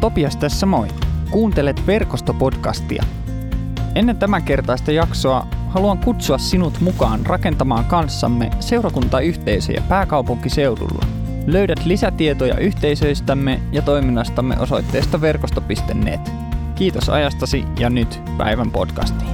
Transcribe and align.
Topias 0.00 0.36
tässä 0.36 0.66
moi. 0.66 0.88
Kuuntelet 1.30 1.86
verkostopodcastia. 1.86 3.02
Ennen 3.94 4.16
tämän 4.16 4.42
kertaista 4.42 4.92
jaksoa 4.92 5.46
haluan 5.68 5.98
kutsua 5.98 6.38
sinut 6.38 6.80
mukaan 6.80 7.26
rakentamaan 7.26 7.84
kanssamme 7.84 8.50
seurakuntayhteisöjä 8.60 9.82
pääkaupunkiseudulla. 9.88 11.06
Löydät 11.46 11.84
lisätietoja 11.84 12.58
yhteisöistämme 12.58 13.60
ja 13.72 13.82
toiminnastamme 13.82 14.58
osoitteesta 14.58 15.20
verkosto.net. 15.20 16.32
Kiitos 16.74 17.08
ajastasi 17.08 17.64
ja 17.78 17.90
nyt 17.90 18.22
päivän 18.38 18.70
podcastiin. 18.70 19.30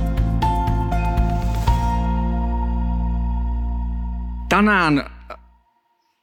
Tänään 4.48 5.15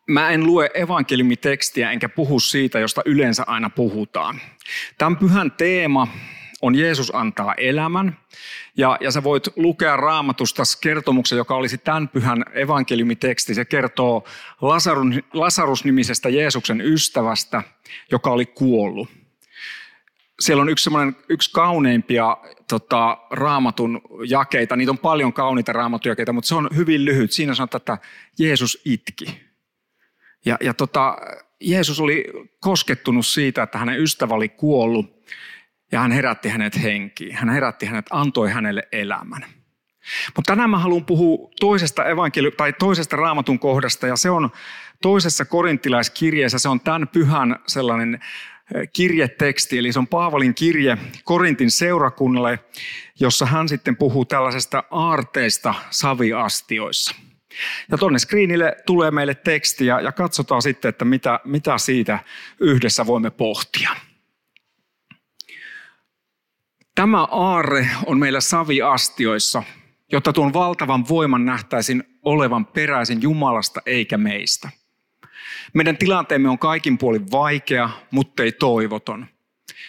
mä 0.10 0.30
en 0.30 0.44
lue 0.44 0.70
evankeliumitekstiä 0.74 1.92
enkä 1.92 2.10
puhu 2.10 2.40
siitä, 2.40 2.80
josta 2.80 3.02
yleensä 3.06 3.44
aina 3.48 3.70
puhutaan. 3.70 4.42
Tämän 4.98 5.18
pyhän 5.18 5.52
teema 5.52 6.08
on 6.62 6.76
Jeesus 6.76 7.16
antaa 7.16 7.54
elämän. 7.54 8.18
Ja, 8.78 8.98
ja 9.02 9.12
sä 9.12 9.24
voit 9.24 9.48
lukea 9.56 9.98
raamatusta 9.98 10.64
kertomuksen, 10.82 11.38
joka 11.38 11.56
olisi 11.56 11.78
tämän 11.78 12.08
pyhän 12.08 12.46
evankeliumiteksti. 12.54 13.54
Se 13.54 13.66
kertoo 13.66 14.24
Lasarus, 14.62 15.16
Lasarus-nimisestä 15.34 16.30
Jeesuksen 16.30 16.82
ystävästä, 16.82 17.64
joka 18.12 18.32
oli 18.32 18.46
kuollut. 18.46 19.10
Siellä 20.40 20.62
on 20.62 20.70
yksi, 20.70 20.90
yksi 21.30 21.52
kauneimpia 21.52 22.38
tota, 22.70 23.18
raamatun 23.32 24.02
jakeita. 24.28 24.76
Niitä 24.76 24.92
on 24.92 24.98
paljon 24.98 25.34
kauniita 25.34 25.74
raamatun 25.74 26.10
jakeita, 26.10 26.34
mutta 26.34 26.48
se 26.48 26.56
on 26.56 26.70
hyvin 26.76 27.06
lyhyt. 27.06 27.32
Siinä 27.32 27.56
sanotaan, 27.56 27.80
että 27.80 27.98
Jeesus 28.40 28.82
itki. 28.86 29.53
Ja, 30.46 30.58
ja 30.62 30.74
tota, 30.74 31.18
Jeesus 31.62 32.00
oli 32.00 32.26
koskettunut 32.60 33.26
siitä, 33.26 33.64
että 33.64 33.78
hänen 33.78 34.00
ystävä 34.00 34.34
oli 34.34 34.50
kuollut 34.50 35.24
ja 35.92 36.00
hän 36.00 36.12
herätti 36.12 36.50
hänet 36.50 36.84
henkiin. 36.84 37.36
Hän 37.36 37.50
herätti 37.50 37.86
hänet, 37.86 38.06
antoi 38.10 38.50
hänelle 38.50 38.88
elämän. 38.92 39.46
Mutta 40.36 40.52
tänään 40.52 40.70
mä 40.70 40.78
haluan 40.78 41.06
puhua 41.06 41.50
toisesta, 41.60 42.04
evankeli- 42.06 42.52
tai 42.58 42.74
toisesta 42.74 43.16
raamatun 43.16 43.60
kohdasta 43.60 44.08
ja 44.08 44.16
se 44.16 44.30
on 44.30 44.50
toisessa 45.02 45.46
korintilaiskirjeessä. 45.46 46.60
Se 46.60 46.70
on 46.70 46.80
tämän 46.80 47.08
pyhän 47.08 47.60
sellainen 47.68 48.14
eh, 48.76 48.90
kirjeteksti, 48.94 49.78
eli 49.78 49.94
se 49.94 50.00
on 50.00 50.08
Paavalin 50.08 50.56
kirje 50.56 50.98
Korintin 51.24 51.72
seurakunnalle, 51.72 52.60
jossa 53.20 53.46
hän 53.46 53.70
sitten 53.70 53.98
puhuu 53.98 54.26
tällaisesta 54.26 54.84
aarteista 54.92 55.74
saviastioissa. 55.90 57.16
Ja 57.92 57.98
tuonne 57.98 58.20
screenille 58.20 58.76
tulee 58.86 59.12
meille 59.12 59.36
tekstiä 59.36 60.00
ja 60.00 60.12
katsotaan 60.12 60.62
sitten, 60.62 60.90
että 60.90 61.06
mitä, 61.06 61.40
mitä 61.46 61.78
siitä 61.78 62.20
yhdessä 62.60 63.06
voimme 63.06 63.32
pohtia. 63.32 63.90
Tämä 66.96 67.24
aarre 67.24 67.90
on 68.06 68.20
meillä 68.20 68.42
saviastioissa, 68.42 69.64
jotta 70.12 70.34
tuon 70.34 70.54
valtavan 70.54 71.08
voiman 71.10 71.46
nähtäisin 71.46 72.04
olevan 72.24 72.66
peräisin 72.66 73.22
Jumalasta 73.22 73.82
eikä 73.86 74.18
meistä. 74.18 74.70
Meidän 75.74 75.98
tilanteemme 75.98 76.50
on 76.50 76.60
kaikin 76.60 76.98
puolin 76.98 77.32
vaikea, 77.32 77.90
mutta 78.12 78.44
ei 78.44 78.52
toivoton. 78.52 79.26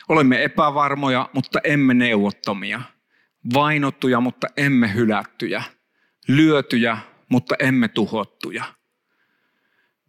Olemme 0.08 0.44
epävarmoja, 0.44 1.28
mutta 1.32 1.60
emme 1.64 1.94
neuvottomia. 1.94 2.82
Vainottuja, 3.54 4.20
mutta 4.20 4.46
emme 4.56 4.94
hylättyjä. 4.94 5.62
Lyötyjä, 6.28 6.98
mutta 7.28 7.54
emme 7.58 7.88
tuhottuja. 7.88 8.64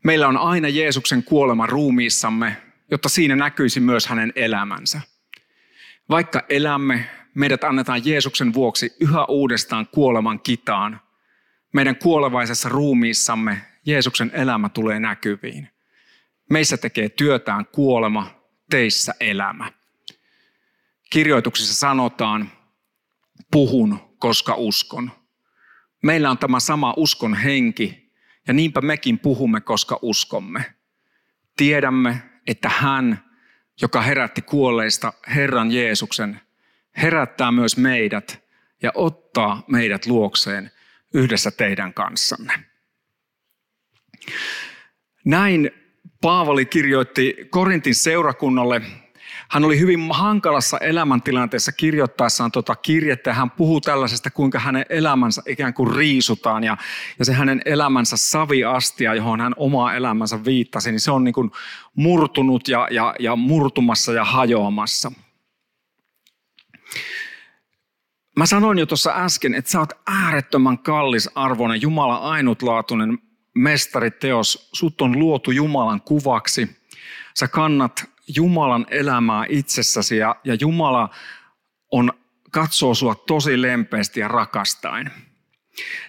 Meillä 0.04 0.28
on 0.28 0.38
aina 0.38 0.70
Jeesuksen 0.70 1.24
kuolema 1.24 1.66
ruumiissamme, 1.66 2.58
jotta 2.92 3.10
siinä 3.10 3.36
näkyisi 3.36 3.80
myös 3.80 4.08
hänen 4.08 4.34
elämänsä. 4.36 5.02
Vaikka 6.10 6.42
elämme, 6.50 7.10
meidät 7.36 7.64
annetaan 7.64 8.06
Jeesuksen 8.06 8.54
vuoksi 8.54 8.96
yhä 9.00 9.26
uudestaan 9.26 9.88
kuoleman 9.88 10.40
kitaan. 10.40 11.02
Meidän 11.74 11.96
kuolevaisessa 11.96 12.70
ruumiissamme 12.70 13.62
Jeesuksen 13.86 14.32
elämä 14.34 14.70
tulee 14.70 15.00
näkyviin. 15.00 15.70
Meissä 16.50 16.78
tekee 16.78 17.10
työtään 17.10 17.66
kuolema, 17.66 18.28
teissä 18.70 19.14
elämä. 19.20 19.72
Kirjoituksissa 21.10 21.74
sanotaan, 21.74 22.52
puhun, 23.52 24.00
koska 24.20 24.56
uskon. 24.56 25.12
Meillä 26.06 26.32
on 26.32 26.38
tämä 26.38 26.60
sama 26.60 26.94
uskon 26.98 27.34
henki 27.34 28.12
ja 28.48 28.54
niinpä 28.54 28.82
mekin 28.82 29.20
puhumme, 29.20 29.62
koska 29.62 30.00
uskomme. 30.02 30.66
Tiedämme, 31.58 32.22
että 32.48 32.70
hän, 32.70 33.24
joka 33.82 34.02
herätti 34.02 34.42
kuolleista 34.42 35.14
Herran 35.36 35.72
Jeesuksen, 35.72 36.42
herättää 36.98 37.52
myös 37.52 37.78
meidät 37.78 38.44
ja 38.84 38.92
ottaa 38.96 39.64
meidät 39.68 40.06
luokseen 40.06 40.72
yhdessä 41.14 41.52
teidän 41.52 41.94
kanssanne. 41.94 42.54
Näin 45.26 45.72
Paavali 46.22 46.66
kirjoitti 46.66 47.36
Korintin 47.50 47.96
seurakunnalle 47.96 48.82
hän 49.50 49.66
oli 49.66 49.80
hyvin 49.80 50.12
hankalassa 50.12 50.78
elämäntilanteessa 50.78 51.72
kirjoittaessaan 51.72 52.52
tuota 52.52 52.76
kirjettä 52.76 53.34
hän 53.34 53.52
puhuu 53.52 53.82
tällaisesta, 53.82 54.32
kuinka 54.32 54.60
hänen 54.60 54.86
elämänsä 54.90 55.42
ikään 55.48 55.74
kuin 55.74 55.96
riisutaan 55.96 56.64
ja, 56.64 56.78
ja 57.20 57.26
se 57.26 57.34
hänen 57.34 57.62
elämänsä 57.66 58.18
saviastia, 58.18 59.16
johon 59.16 59.42
hän 59.42 59.54
omaa 59.58 59.94
elämänsä 59.94 60.46
viittasi, 60.46 60.92
niin 60.92 61.00
se 61.00 61.12
on 61.12 61.24
niin 61.24 61.34
kuin 61.34 61.52
murtunut 61.96 62.68
ja, 62.68 62.88
ja, 62.92 63.16
ja 63.20 63.36
murtumassa 63.36 64.14
ja 64.14 64.26
hajoamassa. 64.26 65.12
Mä 68.38 68.46
sanoin 68.46 68.78
jo 68.78 68.86
tuossa 68.86 69.12
äsken, 69.16 69.54
että 69.54 69.72
sä 69.72 69.80
oot 69.80 69.94
äärettömän 70.08 70.80
kallis 70.80 71.30
arvoinen, 71.36 71.82
Jumala 71.82 72.16
ainutlaatuinen 72.16 73.20
mestariteos. 73.56 74.70
Sut 74.74 75.02
on 75.02 75.20
luotu 75.20 75.52
Jumalan 75.52 76.02
kuvaksi. 76.02 76.78
Sä 77.40 77.48
kannat 77.48 78.15
Jumalan 78.36 78.86
elämää 78.90 79.46
itsessäsi 79.50 80.18
ja, 80.18 80.36
ja 80.44 80.54
Jumala 80.54 81.10
on, 81.92 82.14
katsoo 82.52 82.94
sua 82.94 83.16
tosi 83.16 83.62
lempeästi 83.62 84.20
ja 84.20 84.28
rakastain. 84.28 85.12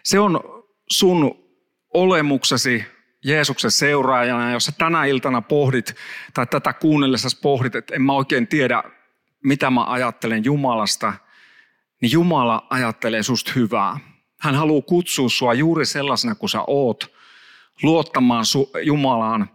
Se 0.03 0.19
on 0.19 0.41
sun 0.91 1.47
olemuksesi 1.95 2.85
Jeesuksen 3.25 3.71
seuraajana, 3.71 4.53
jos 4.53 4.65
sä 4.65 4.73
tänä 4.79 5.05
iltana 5.05 5.43
pohdit 5.43 5.95
tai 6.35 6.47
tätä 6.47 6.73
kuunnellessa 6.73 7.29
pohdit, 7.43 7.75
että 7.75 7.95
en 7.95 8.03
mä 8.03 8.13
oikein 8.13 8.47
tiedä, 8.47 8.83
mitä 9.45 9.71
mä 9.71 9.85
ajattelen 9.85 10.45
Jumalasta, 10.45 11.13
niin 12.03 12.13
Jumala 12.13 12.67
ajattelee 12.71 13.23
susta 13.23 13.53
hyvää. 13.55 13.99
Hän 14.41 14.55
haluaa 14.55 14.83
kutsua 14.83 15.29
sua 15.29 15.55
juuri 15.55 15.87
sellaisena 15.87 16.35
kuin 16.35 16.51
sä 16.51 16.63
oot, 16.67 17.13
luottamaan 17.83 18.45
Jumalaan, 18.83 19.51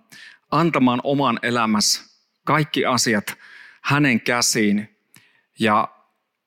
antamaan 0.52 1.02
oman 1.04 1.40
elämässä 1.44 2.11
kaikki 2.52 2.86
asiat 2.86 3.38
hänen 3.82 4.22
käsiin 4.22 4.98
ja 5.60 5.88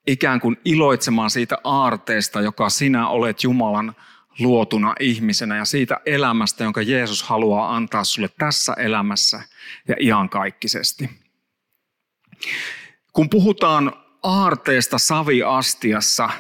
ikään 0.07 0.41
kuin 0.41 0.57
iloitsemaan 0.65 1.31
siitä 1.31 1.59
aarteesta, 1.65 2.41
joka 2.41 2.71
sinä 2.71 3.09
olet 3.09 3.43
Jumalan 3.43 3.97
luotuna 4.39 4.95
ihmisenä 5.01 5.57
ja 5.57 5.65
siitä 5.65 6.01
elämästä, 6.07 6.65
jonka 6.65 6.83
Jeesus 6.83 7.23
haluaa 7.23 7.77
antaa 7.77 8.05
sulle 8.05 8.29
tässä 8.39 8.73
elämässä 8.73 9.43
ja 9.89 9.97
iankaikkisesti. 10.01 11.11
Kun 13.13 13.31
puhutaan 13.31 13.93
aarteesta 14.23 14.99
saviastiassa, 14.99 16.31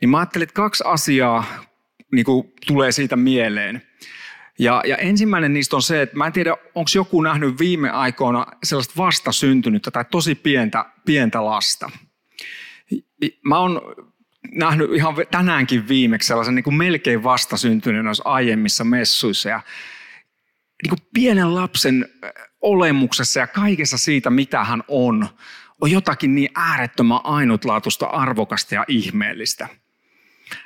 niin 0.00 0.08
mä 0.08 0.18
ajattelin, 0.18 0.42
että 0.42 0.54
kaksi 0.54 0.84
asiaa 0.86 1.44
niin 2.12 2.24
kuin 2.24 2.52
tulee 2.66 2.92
siitä 2.92 3.16
mieleen. 3.16 3.89
Ja, 4.60 4.82
ja 4.86 4.96
ensimmäinen 4.96 5.52
niistä 5.52 5.76
on 5.76 5.82
se, 5.82 6.02
että 6.02 6.16
mä 6.16 6.26
en 6.26 6.32
tiedä, 6.32 6.56
onko 6.74 6.90
joku 6.94 7.22
nähnyt 7.22 7.58
viime 7.58 7.90
aikoina 7.90 8.46
sellaista 8.64 8.94
vastasyntynyttä 8.96 9.90
tai 9.90 10.04
tosi 10.10 10.34
pientä, 10.34 10.84
pientä 11.04 11.44
lasta. 11.44 11.90
Mä 13.44 13.58
oon 13.58 13.80
nähnyt 14.52 14.90
ihan 14.94 15.14
tänäänkin 15.30 15.88
viimeksi 15.88 16.26
sellaisen 16.26 16.54
niin 16.54 16.64
kuin 16.64 16.74
melkein 16.74 17.22
vastasyntyneen 17.22 18.04
noissa 18.04 18.22
aiemmissa 18.26 18.84
messuissa. 18.84 19.48
Ja 19.48 19.60
niin 20.82 20.88
kuin 20.88 21.08
pienen 21.14 21.54
lapsen 21.54 22.08
olemuksessa 22.60 23.40
ja 23.40 23.46
kaikessa 23.46 23.98
siitä, 23.98 24.30
mitä 24.30 24.64
hän 24.64 24.82
on, 24.88 25.28
on 25.80 25.90
jotakin 25.90 26.34
niin 26.34 26.50
äärettömän 26.54 27.20
ainutlaatuista, 27.24 28.06
arvokasta 28.06 28.74
ja 28.74 28.84
ihmeellistä– 28.88 29.68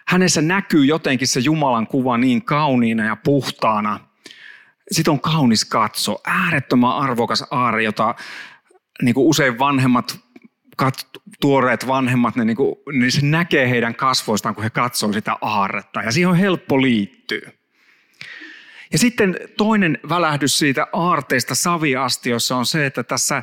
hänessä 0.07 0.43
näkyy 0.43 0.85
jotenkin 0.85 1.29
se 1.29 1.41
Jumalan 1.41 1.87
kuva 1.87 2.19
niin 2.19 2.45
kauniina 2.45 3.05
ja 3.05 3.17
puhtaana. 3.17 4.01
Sitten 4.91 5.13
on 5.13 5.21
kaunis 5.21 5.65
katso, 5.65 6.21
äärettömän 6.27 6.97
arvokas 6.97 7.45
aare, 7.51 7.83
jota 7.83 8.15
niin 9.03 9.15
kuin 9.15 9.27
usein 9.27 9.59
vanhemmat, 9.59 10.19
kat, 10.77 11.09
tuoreet 11.41 11.87
vanhemmat, 11.87 12.37
ne, 12.37 12.45
niin 12.45 12.57
kuin, 12.57 12.75
niin 12.93 13.13
se 13.13 13.27
näkee 13.27 13.71
heidän 13.71 13.95
kasvoistaan, 13.95 14.55
kun 14.55 14.65
he 14.65 14.71
katsoo 14.71 15.13
sitä 15.13 15.37
aarretta. 15.41 16.03
Ja 16.03 16.13
siihen 16.13 16.31
on 16.31 16.37
helppo 16.37 16.83
liittyä. 16.83 17.53
Ja 18.93 18.99
sitten 18.99 19.37
toinen 19.57 19.99
välähdys 20.09 20.59
siitä 20.59 20.87
aarteesta 20.93 21.55
saviastiossa 21.55 22.57
on 22.57 22.67
se, 22.67 22.87
että 22.87 23.03
tässä 23.03 23.43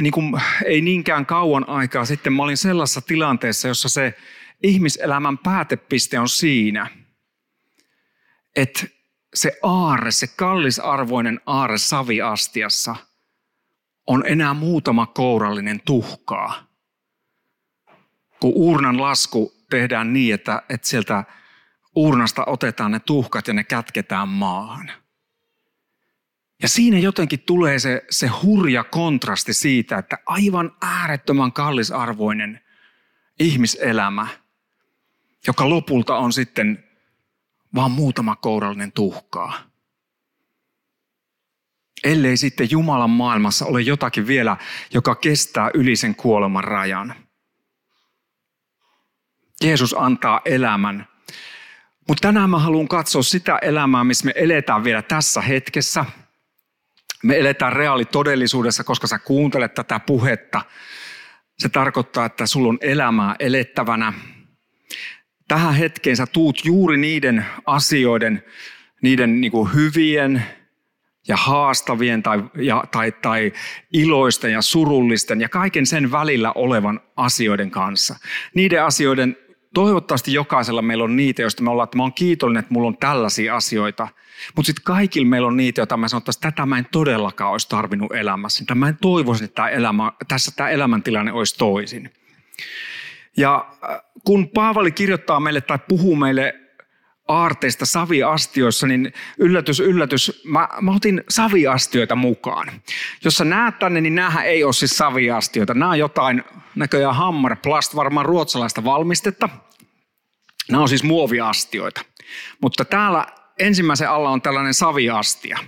niin 0.00 0.12
kuin, 0.12 0.40
ei 0.64 0.80
niinkään 0.80 1.26
kauan 1.26 1.68
aikaa 1.68 2.04
sitten 2.04 2.32
mä 2.32 2.42
olin 2.42 2.56
sellaisessa 2.56 3.00
tilanteessa, 3.00 3.68
jossa 3.68 3.88
se 3.88 4.14
ihmiselämän 4.62 5.38
päätepiste 5.38 6.18
on 6.18 6.28
siinä, 6.28 6.86
että 8.56 8.86
se 9.34 9.58
aarre, 9.62 10.10
se 10.10 10.26
kallisarvoinen 10.26 11.40
aarre 11.46 11.78
saviastiassa 11.78 12.96
on 14.06 14.24
enää 14.26 14.54
muutama 14.54 15.06
kourallinen 15.06 15.80
tuhkaa. 15.80 16.66
Kun 18.40 18.52
uurnan 18.54 19.00
lasku 19.00 19.52
tehdään 19.70 20.12
niin, 20.12 20.34
että, 20.34 20.62
että 20.68 20.88
sieltä 20.88 21.24
uurnasta 21.94 22.44
otetaan 22.46 22.90
ne 22.90 23.00
tuhkat 23.00 23.48
ja 23.48 23.54
ne 23.54 23.64
kätketään 23.64 24.28
maahan. 24.28 24.90
Ja 26.62 26.68
siinä 26.68 26.98
jotenkin 26.98 27.40
tulee 27.40 27.78
se, 27.78 28.04
se 28.10 28.26
hurja 28.26 28.84
kontrasti 28.84 29.54
siitä, 29.54 29.98
että 29.98 30.18
aivan 30.26 30.76
äärettömän 30.82 31.52
kallisarvoinen 31.52 32.60
ihmiselämä, 33.40 34.26
joka 35.46 35.68
lopulta 35.68 36.16
on 36.16 36.32
sitten 36.32 36.84
vaan 37.74 37.90
muutama 37.90 38.36
kourallinen 38.36 38.92
tuhkaa. 38.92 39.52
Ellei 42.04 42.36
sitten 42.36 42.70
Jumalan 42.70 43.10
maailmassa 43.10 43.66
ole 43.66 43.80
jotakin 43.80 44.26
vielä, 44.26 44.56
joka 44.94 45.14
kestää 45.14 45.70
yli 45.74 45.96
sen 45.96 46.14
kuoleman 46.14 46.64
rajan. 46.64 47.14
Jeesus 49.64 49.94
antaa 49.98 50.40
elämän. 50.44 51.08
Mutta 52.08 52.28
tänään 52.28 52.50
mä 52.50 52.58
haluan 52.58 52.88
katsoa 52.88 53.22
sitä 53.22 53.58
elämää, 53.62 54.04
missä 54.04 54.24
me 54.24 54.32
eletään 54.36 54.84
vielä 54.84 55.02
tässä 55.02 55.40
hetkessä. 55.40 56.04
Me 57.22 57.38
eletään 57.38 57.72
reaalitodellisuudessa, 57.72 58.84
koska 58.84 59.06
sä 59.06 59.18
kuuntelet 59.18 59.74
tätä 59.74 60.00
puhetta. 60.00 60.62
Se 61.58 61.68
tarkoittaa, 61.68 62.26
että 62.26 62.46
sulla 62.46 62.68
on 62.68 62.78
elämää 62.80 63.36
elettävänä 63.38 64.12
tähän 65.48 65.74
hetkeen 65.74 66.16
sä 66.16 66.26
tuut 66.26 66.64
juuri 66.64 66.96
niiden 66.96 67.46
asioiden, 67.66 68.42
niiden 69.02 69.40
niin 69.40 69.50
kuin 69.52 69.74
hyvien 69.74 70.42
ja 71.28 71.36
haastavien 71.36 72.22
tai, 72.22 72.44
ja, 72.54 72.84
tai, 72.92 73.12
tai 73.12 73.52
iloisten 73.92 74.52
ja 74.52 74.62
surullisten 74.62 75.40
ja 75.40 75.48
kaiken 75.48 75.86
sen 75.86 76.12
välillä 76.12 76.52
olevan 76.52 77.00
asioiden 77.16 77.70
kanssa. 77.70 78.16
Niiden 78.54 78.84
asioiden, 78.84 79.36
toivottavasti 79.74 80.32
jokaisella 80.32 80.82
meillä 80.82 81.04
on 81.04 81.16
niitä, 81.16 81.42
joista 81.42 81.62
me 81.62 81.70
ollaan, 81.70 81.84
että 81.84 81.96
mä 81.96 82.02
oon 82.02 82.12
kiitollinen, 82.12 82.60
että 82.60 82.74
mulla 82.74 82.88
on 82.88 82.96
tällaisia 82.96 83.56
asioita. 83.56 84.08
Mutta 84.56 84.66
sitten 84.66 84.84
kaikilla 84.84 85.28
meillä 85.28 85.48
on 85.48 85.56
niitä, 85.56 85.80
joita 85.80 85.96
mä 85.96 86.08
sanottaisiin, 86.08 86.38
että 86.38 86.50
tätä 86.50 86.66
mä 86.66 86.78
en 86.78 86.86
todellakaan 86.90 87.52
olisi 87.52 87.68
tarvinnut 87.68 88.12
elämässä. 88.12 88.74
Mä 88.74 88.88
en 88.88 88.98
toivoisi, 89.00 89.44
että 89.44 89.54
tämä 89.54 89.68
elämä, 89.68 90.12
tässä 90.28 90.52
tämä 90.56 90.70
elämäntilanne 90.70 91.32
olisi 91.32 91.58
toisin. 91.58 92.12
Ja 93.36 93.66
äh, 93.90 94.00
kun 94.24 94.48
Paavali 94.48 94.92
kirjoittaa 94.92 95.40
meille 95.40 95.60
tai 95.60 95.78
puhuu 95.88 96.16
meille 96.16 96.54
aarteista 97.28 97.86
saviastioissa, 97.86 98.86
niin 98.86 99.12
yllätys, 99.38 99.80
yllätys, 99.80 100.42
mä, 100.44 100.68
mä 100.80 100.94
otin 100.94 101.24
saviastioita 101.28 102.16
mukaan. 102.16 102.70
Jos 103.24 103.36
sä 103.36 103.44
näet 103.44 103.78
tänne, 103.78 104.00
niin 104.00 104.14
näähän 104.14 104.46
ei 104.46 104.64
ole 104.64 104.72
siis 104.72 104.96
saviastioita. 104.96 105.74
Nämä 105.74 105.90
on 105.90 105.98
jotain 105.98 106.44
näköjään 106.74 107.14
Hammerplast, 107.14 107.96
varmaan 107.96 108.26
ruotsalaista 108.26 108.84
valmistetta. 108.84 109.48
Nämä 110.70 110.82
on 110.82 110.88
siis 110.88 111.02
muoviastioita. 111.02 112.00
Mutta 112.62 112.84
täällä 112.84 113.26
ensimmäisen 113.58 114.10
alla 114.10 114.30
on 114.30 114.42
tällainen 114.42 114.74
saviastia. 114.74 115.58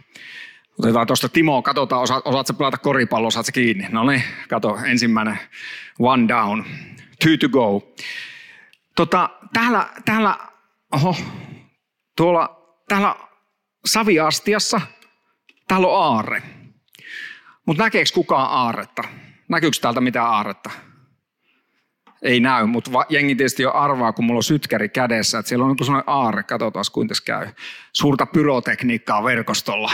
Otetaan 0.79 1.07
tuosta 1.07 1.29
Timo, 1.29 1.63
katsotaan, 1.63 2.03
osaat, 2.03 2.27
osaatko 2.27 2.53
pelata 2.53 2.79
koripalloa, 2.79 3.29
osaatko 3.29 3.51
kiinni? 3.55 3.87
No 3.91 4.05
niin, 4.05 4.23
kato, 4.49 4.79
ensimmäinen 4.85 5.39
one 5.99 6.29
down 6.29 6.65
two 7.25 7.37
to 7.41 7.49
go. 7.49 7.95
Tota, 8.97 9.31
täällä, 9.53 9.89
täällä, 10.05 10.39
oho, 10.93 11.17
tuolla, 12.17 12.75
täällä 12.89 13.17
saviastiassa, 13.87 14.81
täällä 15.69 15.87
on 15.87 16.03
aarre. 16.03 16.43
Mutta 17.67 17.83
näkeekö 17.83 18.11
kukaan 18.15 18.51
aarretta? 18.51 19.03
Näkyykö 19.49 19.77
täältä 19.81 20.01
mitään 20.01 20.27
aarretta? 20.27 20.71
Ei 22.23 22.41
näy, 22.41 22.67
mutta 22.67 22.91
jengi 23.09 23.35
tietysti 23.35 23.63
jo 23.63 23.73
arvaa, 23.73 24.13
kun 24.13 24.25
mulla 24.25 24.39
on 24.39 24.43
sytkäri 24.43 24.89
kädessä, 24.89 25.39
että 25.39 25.49
siellä 25.49 25.65
on 25.65 25.71
joku 25.71 25.85
sellainen 25.85 26.09
aarre. 26.09 26.43
Katsotaan, 26.43 26.85
kuinka 26.93 27.09
tässä 27.09 27.25
käy. 27.25 27.49
Suurta 27.93 28.27
pyrotekniikkaa 28.27 29.25
verkostolla. 29.25 29.93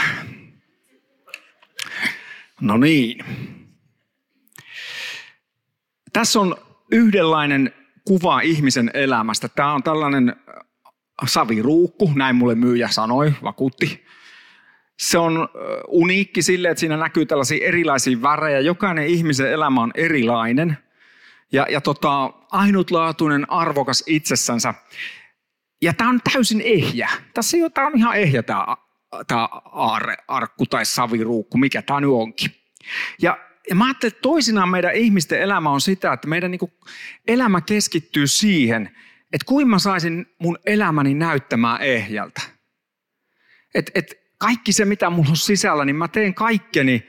No 2.61 2.77
niin. 2.77 3.25
Tässä 6.13 6.39
on 6.39 6.55
yhdenlainen 6.91 7.73
kuva 8.07 8.41
ihmisen 8.41 8.91
elämästä. 8.93 9.49
Tämä 9.49 9.73
on 9.73 9.83
tällainen 9.83 10.29
äh, 10.29 10.55
saviruukku, 11.27 12.11
näin 12.15 12.35
mulle 12.35 12.55
myyjä 12.55 12.87
sanoi, 12.87 13.33
vakuutti. 13.43 14.05
Se 14.99 15.17
on 15.17 15.37
äh, 15.37 15.47
uniikki 15.87 16.41
sille, 16.41 16.69
että 16.69 16.79
siinä 16.79 16.97
näkyy 16.97 17.25
tällaisia 17.25 17.67
erilaisia 17.67 18.21
värejä. 18.21 18.59
Jokainen 18.59 19.07
ihmisen 19.07 19.51
elämä 19.51 19.81
on 19.81 19.91
erilainen 19.95 20.77
ja, 21.51 21.67
ja 21.69 21.81
tota, 21.81 22.33
ainutlaatuinen, 22.51 23.51
arvokas 23.51 24.03
itsessänsä. 24.07 24.73
Ja 25.81 25.93
tämä 25.93 26.09
on 26.09 26.19
täysin 26.33 26.61
ehjä. 26.61 27.09
Tässä 27.33 27.57
ei 27.57 27.69
tämä 27.69 27.87
on 27.87 27.97
ihan 27.97 28.17
ehjä 28.17 28.43
tämä, 28.43 28.65
tämä 29.27 29.49
arkku 30.27 30.65
tai 30.65 30.85
saviruukku, 30.85 31.57
mikä 31.57 31.81
tämä 31.81 32.01
nyt 32.01 32.09
onkin. 32.09 32.51
Ja 33.21 33.37
ja 33.69 33.75
mä 33.75 33.85
ajattelin, 33.85 34.13
että 34.13 34.21
toisinaan 34.21 34.69
meidän 34.69 34.95
ihmisten 34.95 35.41
elämä 35.41 35.69
on 35.69 35.81
sitä, 35.81 36.13
että 36.13 36.27
meidän 36.27 36.51
niin 36.51 36.73
elämä 37.27 37.61
keskittyy 37.61 38.27
siihen, 38.27 38.97
että 39.33 39.45
kuinka 39.45 39.69
mä 39.69 39.79
saisin 39.79 40.25
mun 40.39 40.57
elämäni 40.65 41.13
näyttämään 41.13 41.81
ehjältä. 41.81 42.41
Et, 43.75 43.91
et 43.95 44.13
kaikki 44.37 44.73
se, 44.73 44.85
mitä 44.85 45.09
mulla 45.09 45.29
on 45.29 45.37
sisällä, 45.37 45.85
niin 45.85 45.95
mä 45.95 46.07
teen 46.07 46.33
kaikkeni, 46.33 47.07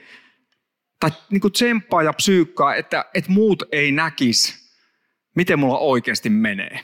tai 0.99 1.11
niin 1.29 1.41
kuin 1.41 1.51
tsemppaa 1.51 2.03
ja 2.03 2.13
psyykkaa, 2.13 2.75
että, 2.75 3.05
että 3.13 3.31
muut 3.31 3.63
ei 3.71 3.91
näkisi, 3.91 4.71
miten 5.35 5.59
mulla 5.59 5.77
oikeasti 5.77 6.29
menee. 6.29 6.79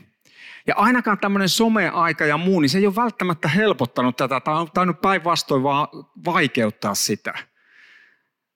Ja 0.68 0.76
ainakaan 0.76 1.18
tämmöinen 1.18 1.50
some-aika 1.50 2.26
ja 2.26 2.38
muu, 2.38 2.60
niin 2.60 2.70
se 2.70 2.78
ei 2.78 2.88
ole 2.88 2.96
välttämättä 2.96 3.48
helpottanut 3.48 4.18
tätä, 4.18 4.40
tai 4.40 4.56
on 4.56 4.72
tainnut 4.74 5.02
päinvastoin 5.02 5.64
vaan 5.64 5.88
vaikeuttaa 6.26 6.96
sitä 6.96 7.51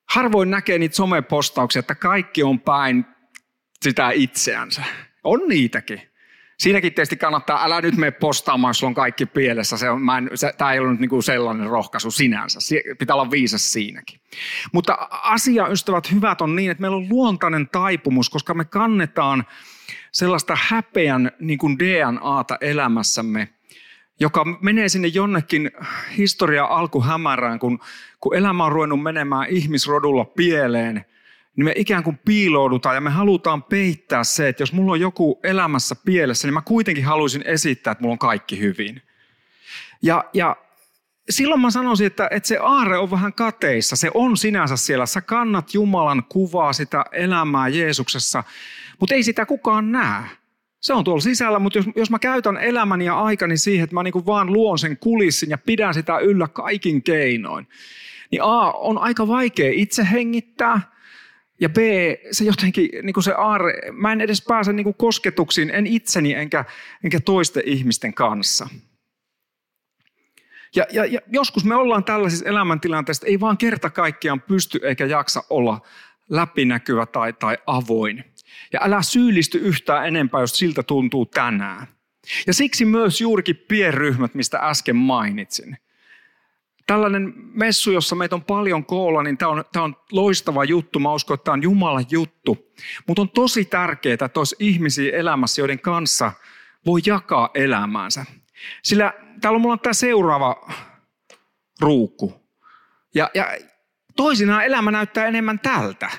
harvoin 0.10 0.52
näkee 0.52 0.78
niitä 0.78 0.96
somepostauksia, 0.96 1.80
että 1.80 1.96
kaikki 1.96 2.44
on 2.44 2.60
päin 2.60 3.06
sitä 3.82 4.12
itseänsä. 4.12 4.84
On 5.24 5.40
niitäkin. 5.48 6.02
Siinäkin 6.60 6.94
tietysti 6.94 7.18
kannattaa, 7.18 7.64
älä 7.64 7.82
nyt 7.82 7.98
mene 7.98 8.12
postaamaan, 8.12 8.70
jos 8.70 8.84
on 8.84 8.94
kaikki 8.94 9.26
pielessä. 9.26 9.78
Se 9.78 9.86
mä 10.00 10.18
en, 10.18 10.30
se, 10.36 10.54
tämä 10.58 10.74
ei 10.74 10.80
niin 11.00 11.10
kuin 11.10 11.24
sellainen 11.24 11.70
rohkaisu 11.70 12.12
sinänsä. 12.12 12.60
Pitää 13.00 13.16
olla 13.16 13.32
viisas 13.32 13.74
siinäkin. 13.74 14.20
Mutta 14.72 14.98
asia, 15.12 15.68
ystävät 15.68 16.12
hyvät, 16.12 16.42
on 16.42 16.56
niin, 16.56 16.72
että 16.72 16.82
meillä 16.82 16.98
on 16.98 17.10
luontainen 17.10 17.70
taipumus, 17.70 18.30
koska 18.30 18.54
me 18.54 18.66
kannetaan 18.66 19.46
sellaista 20.12 20.58
häpeän 20.62 21.32
niin 21.40 21.60
kuin 21.60 21.80
DNAta 21.80 22.58
elämässämme, 22.62 23.50
joka 24.20 24.46
menee 24.62 24.90
sinne 24.90 25.08
jonnekin 25.08 25.72
historia 26.18 26.66
alkuhämärään, 26.66 27.60
kun, 27.60 27.80
kun 28.20 28.36
elämä 28.36 28.66
on 28.66 28.72
ruvennut 28.72 29.04
menemään 29.04 29.50
ihmisrodulla 29.50 30.26
pieleen, 30.26 31.06
niin 31.56 31.66
me 31.66 31.74
ikään 31.76 32.04
kuin 32.04 32.20
piiloudutaan 32.26 32.96
ja 32.96 33.02
me 33.02 33.10
halutaan 33.10 33.64
peittää 33.64 34.24
se, 34.24 34.48
että 34.48 34.64
jos 34.64 34.74
mulla 34.74 34.92
on 34.92 35.00
joku 35.00 35.40
elämässä 35.44 35.96
pielessä, 36.06 36.48
niin 36.48 36.54
mä 36.54 36.62
kuitenkin 36.62 37.06
haluaisin 37.06 37.44
esittää, 37.46 37.92
että 37.92 38.02
mulla 38.02 38.14
on 38.14 38.20
kaikki 38.20 38.60
hyvin. 38.60 39.02
Ja, 40.02 40.26
ja 40.34 40.56
silloin 41.30 41.62
mä 41.62 41.72
sanoisin, 41.72 42.08
että, 42.08 42.28
että 42.32 42.48
se 42.48 42.58
aare 42.62 42.98
on 42.98 43.12
vähän 43.12 43.34
kateissa. 43.34 43.96
Se 43.96 44.12
on 44.14 44.38
sinänsä 44.38 44.78
siellä. 44.78 45.06
Sä 45.06 45.22
kannat 45.22 45.74
Jumalan 45.74 46.24
kuvaa 46.30 46.74
sitä 46.74 47.06
elämää 47.12 47.68
Jeesuksessa, 47.68 48.44
mutta 49.00 49.16
ei 49.16 49.24
sitä 49.24 49.46
kukaan 49.46 49.92
näe. 49.92 50.24
Se 50.82 50.94
on 50.94 51.04
tuolla 51.04 51.22
sisällä, 51.22 51.60
mutta 51.60 51.80
jos, 51.80 51.86
jos 51.96 52.10
mä 52.10 52.20
käytän 52.20 52.58
elämäni 52.58 53.06
ja 53.06 53.22
aikani 53.22 53.58
siihen, 53.58 53.84
että 53.84 53.94
mä 53.94 54.04
niin 54.04 54.26
vaan 54.26 54.54
luon 54.54 54.80
sen 54.80 54.98
kulissin 54.98 55.50
ja 55.50 55.58
pidän 55.58 55.94
sitä 55.94 56.18
yllä 56.18 56.48
kaikin 56.48 57.04
keinoin, 57.04 57.68
niin 58.32 58.42
A, 58.44 58.72
on 58.72 58.98
aika 58.98 59.28
vaikea 59.28 59.72
itse 59.74 60.08
hengittää, 60.12 60.96
ja 61.62 61.70
B, 61.70 61.78
se 62.32 62.44
jotenkin, 62.44 62.90
niin 63.04 63.14
kuin 63.14 63.24
se 63.24 63.34
aare, 63.38 63.74
mä 63.92 64.12
en 64.12 64.22
edes 64.22 64.46
pääse 64.48 64.74
niin 64.74 64.84
kuin 64.84 64.96
kosketuksiin, 64.96 65.70
en 65.70 65.88
itseni 65.88 66.34
enkä, 66.34 66.66
enkä 67.04 67.20
toisten 67.20 67.64
ihmisten 67.66 68.14
kanssa. 68.14 68.68
Ja, 70.76 70.86
ja, 70.92 71.06
ja 71.06 71.20
joskus 71.28 71.66
me 71.66 71.76
ollaan 71.76 72.04
tällaisissa 72.04 72.50
elämäntilanteissa, 72.50 73.28
ei 73.28 73.40
vaan 73.40 73.58
kerta 73.58 73.90
kaikkiaan 73.90 74.42
pysty 74.42 74.80
eikä 74.84 75.06
jaksa 75.06 75.44
olla 75.50 75.82
läpinäkyvä 76.30 77.06
tai, 77.06 77.34
tai 77.34 77.58
avoin. 77.66 78.24
Ja 78.74 78.80
älä 78.84 79.02
syyllisty 79.02 79.58
yhtään 79.58 80.08
enempää, 80.08 80.42
jos 80.42 80.58
siltä 80.58 80.84
tuntuu 80.84 81.26
tänään. 81.26 81.88
Ja 82.48 82.54
siksi 82.54 82.86
myös 82.86 83.22
juurikin 83.22 83.56
pienryhmät, 83.68 84.36
mistä 84.36 84.60
äsken 84.62 84.96
mainitsin. 84.96 85.78
tällainen 86.88 87.34
messu, 87.36 87.92
jossa 87.92 88.16
meitä 88.16 88.36
on 88.36 88.44
paljon 88.44 88.86
koolla, 88.86 89.24
niin 89.24 89.38
tämä 89.38 89.52
on, 89.52 89.66
tämä 89.72 89.86
on 89.86 89.96
loistava 90.12 90.64
juttu. 90.64 91.00
Mä 91.00 91.14
uskon, 91.14 91.36
että 91.36 91.44
tämä 91.44 91.54
on 91.54 91.64
Jumalan 91.64 92.06
juttu. 92.10 92.74
Mutta 93.08 93.22
on 93.22 93.30
tosi 93.30 93.66
tärkeää, 93.66 94.14
että 94.14 94.40
olisi 94.40 94.56
ihmisiä 94.60 95.18
elämässä, 95.18 95.62
joiden 95.62 95.80
kanssa 95.80 96.32
voi 96.86 97.02
jakaa 97.06 97.50
elämäänsä. 97.54 98.26
Sillä 98.84 99.14
täällä 99.42 99.60
mulla 99.60 99.74
on 99.74 99.80
tämä 99.80 99.94
seuraava 99.94 100.72
ruukku. 101.80 102.46
Ja, 103.16 103.32
ja 103.34 103.58
toisinaan 104.16 104.66
elämä 104.66 104.92
näyttää 104.92 105.26
enemmän 105.26 105.60
tältä. 105.60 106.10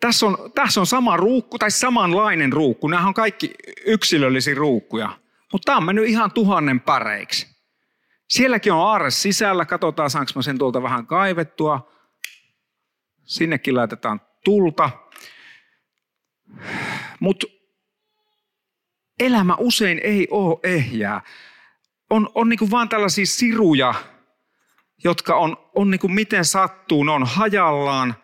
Tässä 0.00 0.26
on, 0.26 0.52
tässä 0.54 0.80
on 0.80 0.86
sama 0.86 1.16
ruukku 1.16 1.58
tai 1.58 1.70
samanlainen 1.70 2.52
ruukku. 2.52 2.88
Nämä 2.88 3.06
on 3.06 3.14
kaikki 3.14 3.54
yksilöllisiä 3.86 4.54
ruukkuja. 4.54 5.18
Mutta 5.52 5.66
tämä 5.66 5.78
on 5.78 5.84
mennyt 5.84 6.08
ihan 6.08 6.30
tuhannen 6.32 6.80
päreiksi. 6.80 7.46
Sielläkin 8.28 8.72
on 8.72 8.88
aare 8.88 9.10
sisällä. 9.10 9.64
Katsotaan, 9.64 10.10
saanko 10.10 10.32
mä 10.34 10.42
sen 10.42 10.58
tuolta 10.58 10.82
vähän 10.82 11.06
kaivettua. 11.06 11.92
Sinnekin 13.24 13.76
laitetaan 13.76 14.20
tulta. 14.44 14.90
Mutta 17.20 17.46
elämä 19.20 19.54
usein 19.58 20.00
ei 20.04 20.28
ole 20.30 20.58
ehjää. 20.62 21.20
On, 22.10 22.28
on 22.34 22.48
niin 22.48 22.70
vaan 22.70 22.88
tällaisia 22.88 23.26
siruja, 23.26 23.94
jotka 25.04 25.36
on, 25.36 25.56
on 25.74 25.90
niin 25.90 26.12
miten 26.14 26.44
sattuu, 26.44 27.04
ne 27.04 27.10
on 27.12 27.26
hajallaan. 27.26 28.14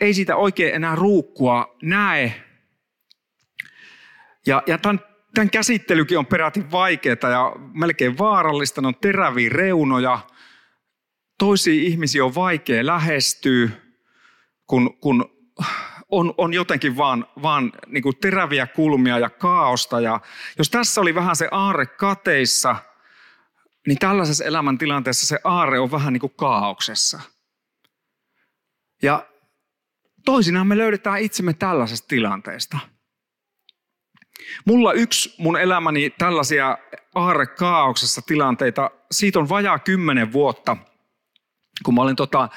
Ei 0.00 0.14
siitä 0.14 0.36
oikein 0.36 0.74
enää 0.74 0.94
ruukkua 0.94 1.76
näe. 1.82 2.44
Ja, 4.46 4.62
ja 4.66 4.78
tämän 4.78 5.00
tämän 5.34 5.50
käsittelykin 5.50 6.18
on 6.18 6.26
peräti 6.26 6.70
vaikeaa 6.70 7.30
ja 7.30 7.52
melkein 7.72 8.18
vaarallista. 8.18 8.80
Ne 8.80 8.88
on 8.88 8.94
teräviä 8.94 9.48
reunoja. 9.52 10.20
Toisia 11.38 11.82
ihmisiä 11.82 12.24
on 12.24 12.34
vaikea 12.34 12.86
lähestyä, 12.86 13.68
kun, 14.66 14.98
kun 15.00 15.24
on, 16.10 16.34
on 16.38 16.54
jotenkin 16.54 16.96
vaan, 16.96 17.26
vaan 17.42 17.72
niin 17.86 18.02
kuin 18.02 18.16
teräviä 18.16 18.66
kulmia 18.66 19.18
ja 19.18 19.30
kaaosta. 19.30 20.00
Ja 20.00 20.20
jos 20.58 20.70
tässä 20.70 21.00
oli 21.00 21.14
vähän 21.14 21.36
se 21.36 21.48
aare 21.50 21.86
kateissa, 21.86 22.76
niin 23.86 23.98
tällaisessa 23.98 24.44
elämäntilanteessa 24.44 25.26
se 25.26 25.38
aare 25.44 25.78
on 25.78 25.90
vähän 25.90 26.12
niin 26.12 26.20
kuin 26.20 26.34
kaauksessa. 26.36 27.20
Ja 29.02 29.26
toisinaan 30.28 30.66
me 30.66 30.78
löydetään 30.78 31.20
itsemme 31.20 31.52
tällaisesta 31.52 32.08
tilanteesta– 32.08 32.78
Mulla 34.64 34.92
yksi 34.92 35.34
mun 35.38 35.60
elämäni 35.60 36.10
tällaisia 36.18 36.78
aarrekaauksessa 37.14 38.22
tilanteita, 38.26 38.90
siitä 39.10 39.38
on 39.38 39.48
vajaa 39.48 39.78
kymmenen 39.78 40.32
vuotta, 40.32 40.76
kun 41.84 41.94
mä 41.94 42.02
olin 42.02 42.16
tota, 42.16 42.48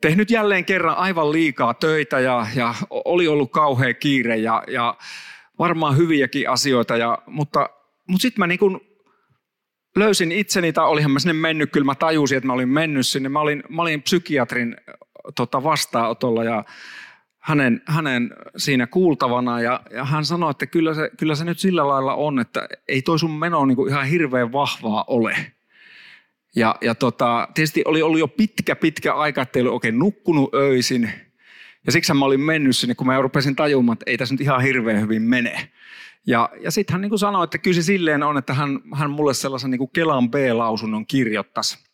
tehnyt 0.00 0.30
jälleen 0.30 0.64
kerran 0.64 0.96
aivan 0.96 1.32
liikaa 1.32 1.74
töitä 1.74 2.20
ja, 2.20 2.46
ja 2.54 2.74
oli 2.90 3.28
ollut 3.28 3.52
kauhea 3.52 3.94
kiire 3.94 4.36
ja, 4.36 4.62
ja 4.68 4.96
varmaan 5.58 5.96
hyviäkin 5.96 6.50
asioita, 6.50 6.96
ja, 6.96 7.18
mutta, 7.26 7.68
mutta 8.08 8.22
sitten 8.22 8.42
mä 8.42 8.46
niin 8.46 8.58
kun 8.58 8.80
löysin 9.96 10.32
itseni, 10.32 10.72
tai 10.72 10.88
olihan 10.88 11.10
mä 11.10 11.18
sinne 11.18 11.32
mennyt, 11.32 11.72
kyllä 11.72 11.84
mä 11.84 11.94
tajusin, 11.94 12.36
että 12.36 12.46
mä 12.46 12.52
olin 12.52 12.68
mennyt 12.68 13.06
sinne. 13.06 13.28
Mä 13.28 13.40
olin, 13.40 13.62
mä 13.68 13.82
olin 13.82 14.02
psykiatrin 14.02 14.76
tota, 15.36 15.62
vastaanotolla 15.62 16.44
ja 16.44 16.64
hänen, 17.42 17.82
hänen 17.86 18.30
siinä 18.56 18.86
kuultavana 18.86 19.60
ja, 19.60 19.80
ja 19.90 20.04
hän 20.04 20.24
sanoi, 20.24 20.50
että 20.50 20.66
kyllä 20.66 20.94
se, 20.94 21.10
kyllä 21.18 21.34
se 21.34 21.44
nyt 21.44 21.58
sillä 21.58 21.88
lailla 21.88 22.14
on, 22.14 22.38
että 22.38 22.68
ei 22.88 23.02
toi 23.02 23.18
sun 23.18 23.38
meno 23.38 23.66
niin 23.66 23.76
kuin 23.76 23.90
ihan 23.90 24.06
hirveän 24.06 24.52
vahvaa 24.52 25.04
ole. 25.06 25.36
Ja, 26.56 26.74
ja 26.80 26.94
tota, 26.94 27.48
tietysti 27.54 27.82
oli 27.84 28.02
ollut 28.02 28.20
jo 28.20 28.28
pitkä, 28.28 28.76
pitkä 28.76 29.14
aika, 29.14 29.42
että 29.42 29.58
ei 29.58 29.60
ollut 29.60 29.74
oikein 29.74 29.98
nukkunut 29.98 30.54
öisin. 30.54 31.10
Ja 31.86 31.92
siksi 31.92 32.14
mä 32.14 32.24
olin 32.24 32.40
mennyt 32.40 32.76
sinne, 32.76 32.94
kun 32.94 33.06
mä 33.06 33.22
rupesin 33.22 33.56
tajumaan, 33.56 33.94
että 33.94 34.10
ei 34.10 34.18
tässä 34.18 34.34
nyt 34.34 34.40
ihan 34.40 34.62
hirveän 34.62 35.00
hyvin 35.00 35.22
mene. 35.22 35.68
Ja, 36.26 36.50
ja 36.60 36.70
sitten 36.70 36.94
hän 36.94 37.00
niin 37.00 37.10
kuin 37.10 37.18
sanoi, 37.18 37.44
että 37.44 37.58
kyllä 37.58 37.74
se 37.74 37.82
silleen 37.82 38.22
on, 38.22 38.38
että 38.38 38.54
hän, 38.54 38.80
hän 38.94 39.10
mulle 39.10 39.34
sellaisen 39.34 39.70
niin 39.70 39.78
kuin 39.78 39.90
Kelan 39.92 40.30
B-lausunnon 40.30 41.06
kirjoittaisi 41.06 41.91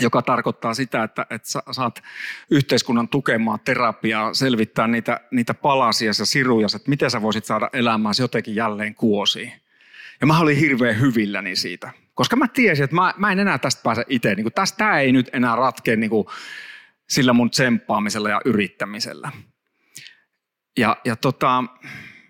joka 0.00 0.22
tarkoittaa 0.22 0.74
sitä, 0.74 1.02
että, 1.02 1.26
että 1.30 1.48
saat 1.70 2.02
yhteiskunnan 2.50 3.08
tukemaa 3.08 3.58
terapiaa, 3.58 4.34
selvittää 4.34 4.88
niitä, 4.88 5.20
niitä 5.30 5.54
palasia 5.54 6.08
ja 6.20 6.26
siruja, 6.26 6.66
että 6.76 6.88
miten 6.88 7.10
sä 7.10 7.22
voisit 7.22 7.44
saada 7.44 7.70
elämääsi 7.72 8.22
jotenkin 8.22 8.54
jälleen 8.54 8.94
kuosiin. 8.94 9.52
Ja 10.20 10.26
mä 10.26 10.40
olin 10.40 10.56
hirveän 10.56 11.00
hyvilläni 11.00 11.56
siitä, 11.56 11.90
koska 12.14 12.36
mä 12.36 12.48
tiesin, 12.48 12.84
että 12.84 12.96
mä, 12.96 13.14
mä 13.16 13.32
en 13.32 13.38
enää 13.38 13.58
tästä 13.58 13.82
pääse 13.82 14.04
itse. 14.08 14.34
Niin 14.34 14.52
tästä 14.54 14.98
ei 14.98 15.12
nyt 15.12 15.30
enää 15.32 15.56
ratkea 15.56 15.96
niin 15.96 16.10
kuin 16.10 16.26
sillä 17.08 17.32
mun 17.32 17.50
tsemppaamisella 17.50 18.28
ja 18.28 18.40
yrittämisellä. 18.44 19.30
Ja, 20.76 20.96
ja 21.04 21.16
tota, 21.16 21.64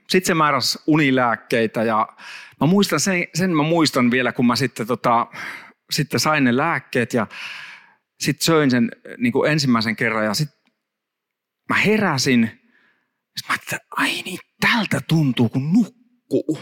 sitten 0.08 0.26
se 0.26 0.34
määräsi 0.34 0.78
unilääkkeitä 0.86 1.82
ja 1.82 2.08
mä 2.60 2.66
muistan 2.66 3.00
sen, 3.00 3.26
sen 3.34 3.56
mä 3.56 3.62
muistan 3.62 4.10
vielä, 4.10 4.32
kun 4.32 4.46
mä 4.46 4.56
sitten 4.56 4.86
tota, 4.86 5.26
sitten 5.90 6.20
sain 6.20 6.44
ne 6.44 6.56
lääkkeet 6.56 7.14
ja 7.14 7.26
sitten 8.20 8.44
söin 8.44 8.70
sen 8.70 8.90
niin 9.18 9.32
kuin 9.32 9.52
ensimmäisen 9.52 9.96
kerran 9.96 10.24
ja 10.24 10.34
sitten 10.34 10.72
mä 11.68 11.76
heräsin. 11.76 12.50
Sitten 13.36 13.48
mä 13.48 13.54
että 13.54 13.78
ai 13.96 14.22
niin, 14.24 14.38
tältä 14.60 15.00
tuntuu 15.08 15.48
kun 15.48 15.72
nukkuu. 15.72 16.58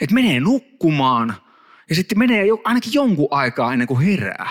Että 0.00 0.14
menee 0.14 0.40
nukkumaan 0.40 1.34
ja 1.88 1.94
sitten 1.94 2.18
menee 2.18 2.46
jo, 2.46 2.60
ainakin 2.64 2.92
jonkun 2.94 3.28
aikaa 3.30 3.72
ennen 3.72 3.88
kuin 3.88 4.00
herää. 4.00 4.50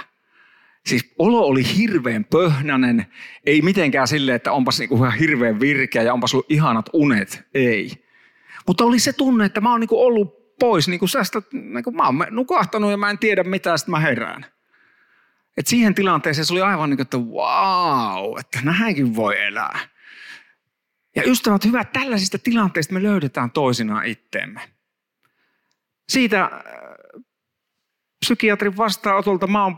Siis 0.85 1.13
olo 1.19 1.41
oli 1.41 1.77
hirveän 1.77 2.25
pöhnänen, 2.25 3.05
ei 3.45 3.61
mitenkään 3.61 4.07
silleen, 4.07 4.35
että 4.35 4.51
onpas 4.51 4.79
niinku 4.79 4.95
ihan 4.95 5.13
hirveän 5.13 5.59
virkeä 5.59 6.03
ja 6.03 6.13
onpas 6.13 6.33
ollut 6.33 6.51
ihanat 6.51 6.89
unet, 6.93 7.47
ei. 7.53 7.91
Mutta 8.67 8.85
oli 8.85 8.99
se 8.99 9.13
tunne, 9.13 9.45
että 9.45 9.61
mä 9.61 9.71
oon 9.71 9.79
niinku 9.79 10.05
ollut 10.05 10.46
pois 10.59 10.87
niin 10.87 10.99
kuin 10.99 11.09
sästä, 11.09 11.41
niin 11.51 11.83
kuin 11.83 11.95
mä 11.95 12.05
oon 12.05 12.25
nukahtanut 12.29 12.91
ja 12.91 12.97
mä 12.97 13.09
en 13.09 13.17
tiedä 13.17 13.43
mitä, 13.43 13.77
sitten 13.77 13.91
mä 13.91 13.99
herään. 13.99 14.45
Et 15.57 15.67
siihen 15.67 15.95
tilanteeseen 15.95 16.45
se 16.45 16.53
oli 16.53 16.61
aivan 16.61 16.89
niin 16.89 16.97
kuin, 16.97 17.05
että 17.05 17.17
wow, 17.17 18.39
että 18.39 18.59
näinkin 18.63 19.15
voi 19.15 19.41
elää. 19.41 19.79
Ja 21.15 21.23
ystävät, 21.25 21.65
hyvät, 21.65 21.91
tällaisista 21.91 22.39
tilanteista 22.39 22.93
me 22.93 23.03
löydetään 23.03 23.51
toisinaan 23.51 24.05
itteemme. 24.05 24.61
Siitä 26.09 26.43
äh, 26.43 26.51
psykiatrin 28.19 28.77
vastaanotolta 28.77 29.47
mä 29.47 29.63
oon 29.63 29.77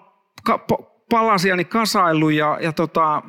palasiani 1.09 1.65
kasaillut 1.65 2.31
ja, 2.31 2.57
ja 2.61 2.73
tota, 2.73 3.23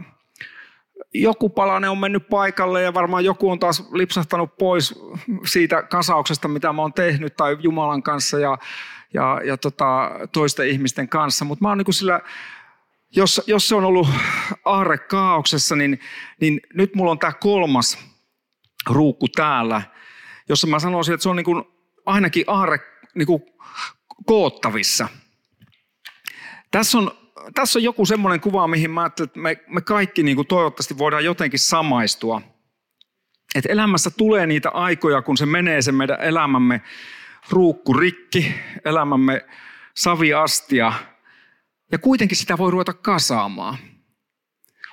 joku 1.14 1.49
palanen 1.49 1.90
on 1.90 1.99
mennyt 1.99 2.29
paikalle 2.29 2.83
ja 2.83 2.95
varmaan 2.95 3.25
joku 3.25 3.50
on 3.50 3.59
taas 3.59 3.88
lipsahtanut 3.93 4.57
pois 4.59 4.95
siitä 5.47 5.83
kasauksesta, 5.83 6.49
mitä 6.49 6.73
mä 6.73 6.83
oon 6.83 6.93
tehnyt 6.93 7.37
tai 7.37 7.57
Jumalan 7.61 8.02
kanssa 8.02 8.38
ja, 8.38 8.59
ja, 9.14 9.40
ja 9.45 9.57
tota, 9.57 10.11
toisten 10.33 10.69
ihmisten 10.69 11.09
kanssa. 11.09 11.45
Mutta 11.45 11.64
mä 11.64 11.69
oon 11.69 11.79
niin 11.79 11.95
sillä, 11.95 12.21
jos, 13.17 13.43
jos 13.47 13.69
se 13.69 13.75
on 13.75 13.85
ollut 13.85 14.09
aarre 14.64 14.99
kaauksessa, 14.99 15.76
niin, 15.76 16.00
niin 16.40 16.61
nyt 16.75 16.95
mulla 16.95 17.11
on 17.11 17.19
tämä 17.19 17.33
kolmas 17.33 17.99
ruukku 18.87 19.29
täällä, 19.29 19.83
jossa 20.49 20.67
mä 20.67 20.79
sanoisin, 20.79 21.14
että 21.14 21.23
se 21.23 21.29
on 21.29 21.37
niin 21.37 21.64
ainakin 22.07 22.45
aarre 22.47 22.79
niin 23.14 23.29
koottavissa. 24.26 25.09
Tässä 26.71 26.99
on 26.99 27.20
tässä 27.54 27.78
on 27.78 27.82
joku 27.82 28.06
semmoinen 28.06 28.40
kuva, 28.40 28.68
mihin 28.68 28.90
mä 28.90 29.06
että 29.06 29.26
me, 29.35 29.56
me 29.66 29.80
kaikki 29.80 30.23
niin 30.23 30.37
kuin 30.37 30.47
toivottavasti 30.47 30.99
voidaan 30.99 31.25
jotenkin 31.25 31.59
samaistua. 31.59 32.42
Että 33.54 33.73
elämässä 33.73 34.11
tulee 34.11 34.47
niitä 34.47 34.70
aikoja, 34.70 35.23
kun 35.23 35.37
se 35.37 35.47
menee 35.47 35.82
se 35.82 35.92
meidän 35.92 36.20
elämämme 36.20 36.82
ruukku 37.50 37.94
rikki, 37.94 38.54
elämämme 38.85 39.47
saviastia, 39.97 40.92
ja 41.92 41.99
kuitenkin 41.99 42.37
sitä 42.37 42.59
voi 42.59 42.70
ruveta 42.70 42.92
kasaamaan. 42.92 43.76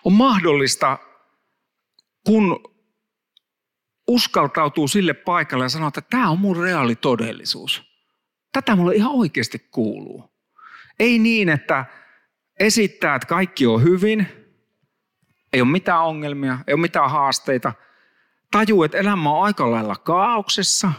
On 0.06 0.14
mahdollista, 0.14 0.98
kun 2.26 2.64
uskaltautuu 4.08 4.88
sille 4.88 5.14
paikalle 5.14 5.66
ja 5.66 5.70
sanoo, 5.70 5.88
että 5.88 6.02
tämä 6.02 6.30
on 6.30 6.40
mun 6.40 6.58
reaali 6.58 6.96
todellisuus. 6.96 7.84
Tätä 8.52 8.76
mulle 8.76 8.96
ihan 8.96 9.12
oikeasti 9.12 9.60
kuuluu. 9.72 10.32
Ei 11.00 11.20
niin, 11.20 11.50
että 11.50 11.86
esittää, 12.60 13.16
että 13.16 13.28
kaikki 13.28 13.68
on 13.68 13.84
hyvin, 13.84 14.28
ei 15.54 15.62
ole 15.62 15.72
mitään 15.72 16.04
ongelmia, 16.04 16.60
ei 16.68 16.74
ole 16.74 16.82
mitään 16.82 17.12
haasteita. 17.12 17.74
Tajuu, 18.52 18.84
että 18.84 18.98
elämä 18.98 19.32
on 19.32 19.44
aika 19.44 19.72
lailla 19.72 19.96
kaauksessa. 19.96 20.92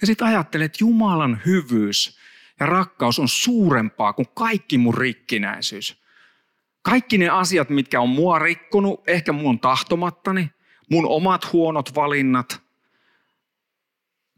Ja 0.00 0.06
sitten 0.06 0.26
ajattelee, 0.26 0.64
että 0.64 0.78
Jumalan 0.80 1.40
hyvyys 1.46 2.18
ja 2.60 2.66
rakkaus 2.66 3.18
on 3.18 3.28
suurempaa 3.28 4.12
kuin 4.12 4.28
kaikki 4.34 4.78
mun 4.78 4.94
rikkinäisyys. 4.94 6.02
Kaikki 6.82 7.18
ne 7.18 7.28
asiat, 7.28 7.70
mitkä 7.70 8.00
on 8.00 8.08
mua 8.08 8.38
rikkonut, 8.38 9.08
ehkä 9.08 9.32
mun 9.32 9.60
tahtomattani, 9.60 10.50
mun 10.90 11.06
omat 11.06 11.52
huonot 11.52 11.94
valinnat, 11.94 12.62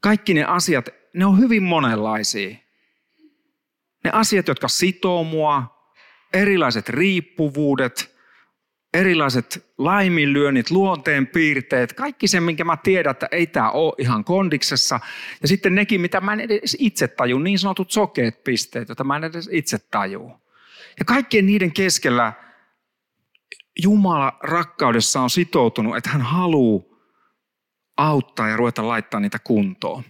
kaikki 0.00 0.35
ne 0.35 0.44
asiat, 0.44 0.88
ne 1.14 1.26
on 1.26 1.38
hyvin 1.38 1.62
monenlaisia. 1.62 2.56
Ne 4.04 4.11
asiat, 4.12 4.49
jotka 4.49 4.68
sitoo 4.68 5.25
mua, 5.25 5.72
erilaiset 6.32 6.88
riippuvuudet, 6.88 8.16
erilaiset 8.94 9.66
laiminlyönnit, 9.78 10.70
luonteen 10.70 11.26
piirteet, 11.26 11.92
kaikki 11.92 12.28
se, 12.28 12.40
minkä 12.40 12.64
mä 12.64 12.76
tiedän, 12.76 13.10
että 13.10 13.28
ei 13.30 13.46
tämä 13.46 13.70
ole 13.70 13.94
ihan 13.98 14.24
kondiksessa. 14.24 15.00
Ja 15.42 15.48
sitten 15.48 15.74
nekin, 15.74 16.00
mitä 16.00 16.20
mä 16.20 16.32
en 16.32 16.40
edes 16.40 16.76
itse 16.80 17.08
tajun, 17.08 17.44
niin 17.44 17.58
sanotut 17.58 17.90
sokeet 17.90 18.44
pisteet, 18.44 18.88
joita 18.88 19.04
mä 19.04 19.16
en 19.16 19.24
edes 19.24 19.48
itse 19.52 19.78
taju. 19.78 20.32
Ja 20.98 21.04
kaikkien 21.04 21.46
niiden 21.46 21.72
keskellä 21.72 22.32
Jumala 23.82 24.38
rakkaudessa 24.42 25.20
on 25.20 25.30
sitoutunut, 25.30 25.96
että 25.96 26.10
hän 26.10 26.22
haluaa 26.22 26.84
auttaa 27.96 28.48
ja 28.48 28.56
ruveta 28.56 28.88
laittaa 28.88 29.20
niitä 29.20 29.38
kuntoon. 29.38 30.04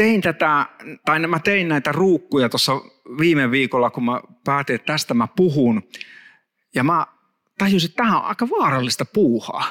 Tein 0.00 0.20
tätä, 0.20 0.66
tai 1.04 1.18
mä 1.26 1.38
tein 1.38 1.68
näitä 1.68 1.92
ruukkuja 1.92 2.48
tuossa 2.48 2.72
viime 3.18 3.50
viikolla, 3.50 3.90
kun 3.90 4.04
mä 4.04 4.20
päätin, 4.44 4.74
että 4.74 4.92
tästä 4.92 5.14
mä 5.14 5.28
puhun. 5.36 5.82
Ja 6.74 6.84
mä 6.84 7.06
tajusin, 7.58 7.90
että 7.90 8.02
tämä 8.02 8.18
on 8.18 8.24
aika 8.24 8.48
vaarallista 8.50 9.04
puuhaa. 9.04 9.64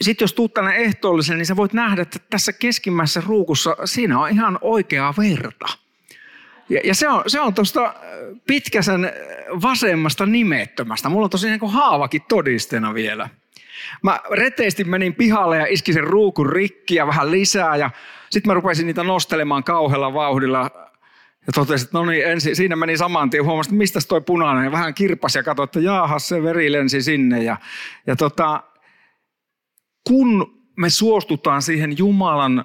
Sitten 0.00 0.24
jos 0.24 0.32
tuut 0.32 0.54
tänne 0.54 0.76
ehtoolliseen, 0.76 1.38
niin 1.38 1.46
sä 1.46 1.56
voit 1.56 1.72
nähdä, 1.72 2.02
että 2.02 2.18
tässä 2.30 2.52
keskimmäisessä 2.52 3.22
ruukussa 3.26 3.76
siinä 3.84 4.20
on 4.20 4.30
ihan 4.30 4.58
oikeaa 4.60 5.14
verta. 5.18 5.66
Ja, 6.68 6.80
ja 6.84 6.94
se 6.94 7.08
on, 7.08 7.22
se 7.26 7.40
on 7.40 7.54
tuosta 7.54 7.94
pitkäsen 8.46 9.12
vasemmasta 9.62 10.26
nimettömästä. 10.26 11.08
Mulla 11.08 11.24
on 11.24 11.30
tosi 11.30 11.48
niin 11.48 11.70
haavakin 11.70 12.22
todisteena 12.28 12.94
vielä. 12.94 13.28
Mä 14.02 14.20
reteesti 14.30 14.84
menin 14.84 15.14
pihalle 15.14 15.56
ja 15.56 15.66
iski 15.66 15.92
sen 15.92 16.04
ruukun 16.04 16.52
rikki 16.52 16.94
ja 16.94 17.06
vähän 17.06 17.30
lisää 17.30 17.76
ja 17.76 17.90
sitten 18.30 18.50
mä 18.50 18.54
rupesin 18.54 18.86
niitä 18.86 19.04
nostelemaan 19.04 19.64
kauhealla 19.64 20.14
vauhdilla 20.14 20.70
ja 21.46 21.52
totesin, 21.54 21.86
että 21.86 21.98
no 21.98 22.04
niin, 22.04 22.26
ensin, 22.26 22.56
siinä 22.56 22.76
meni 22.76 22.96
saman 22.96 23.30
tien, 23.30 23.44
huomasin, 23.44 23.70
että 23.70 23.78
mistä 23.78 24.00
toi 24.08 24.20
punainen 24.20 24.64
ja 24.64 24.72
vähän 24.72 24.94
kirpas 24.94 25.34
ja 25.34 25.42
katsoin, 25.42 25.64
että 25.64 25.80
jaahas 25.80 26.28
se 26.28 26.42
veri 26.42 26.72
lensi 26.72 27.02
sinne 27.02 27.42
ja, 27.42 27.56
ja 28.06 28.16
tota, 28.16 28.62
kun 30.08 30.60
me 30.76 30.90
suostutaan 30.90 31.62
siihen 31.62 31.98
Jumalan 31.98 32.64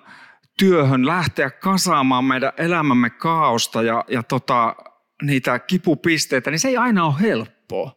työhön 0.60 1.06
lähteä 1.06 1.50
kasaamaan 1.50 2.26
meidän 2.26 2.54
elämämme 2.58 3.10
kaaosta 3.10 3.82
ja, 3.82 4.06
ja 4.08 4.24
tota, 4.24 4.76
niitä 5.22 5.60
kipupisteitä, 5.60 6.52
niin 6.52 6.60
se 6.60 6.68
ei 6.68 6.78
aina 6.78 7.06
ole 7.06 7.22
helppoa. 7.22 7.92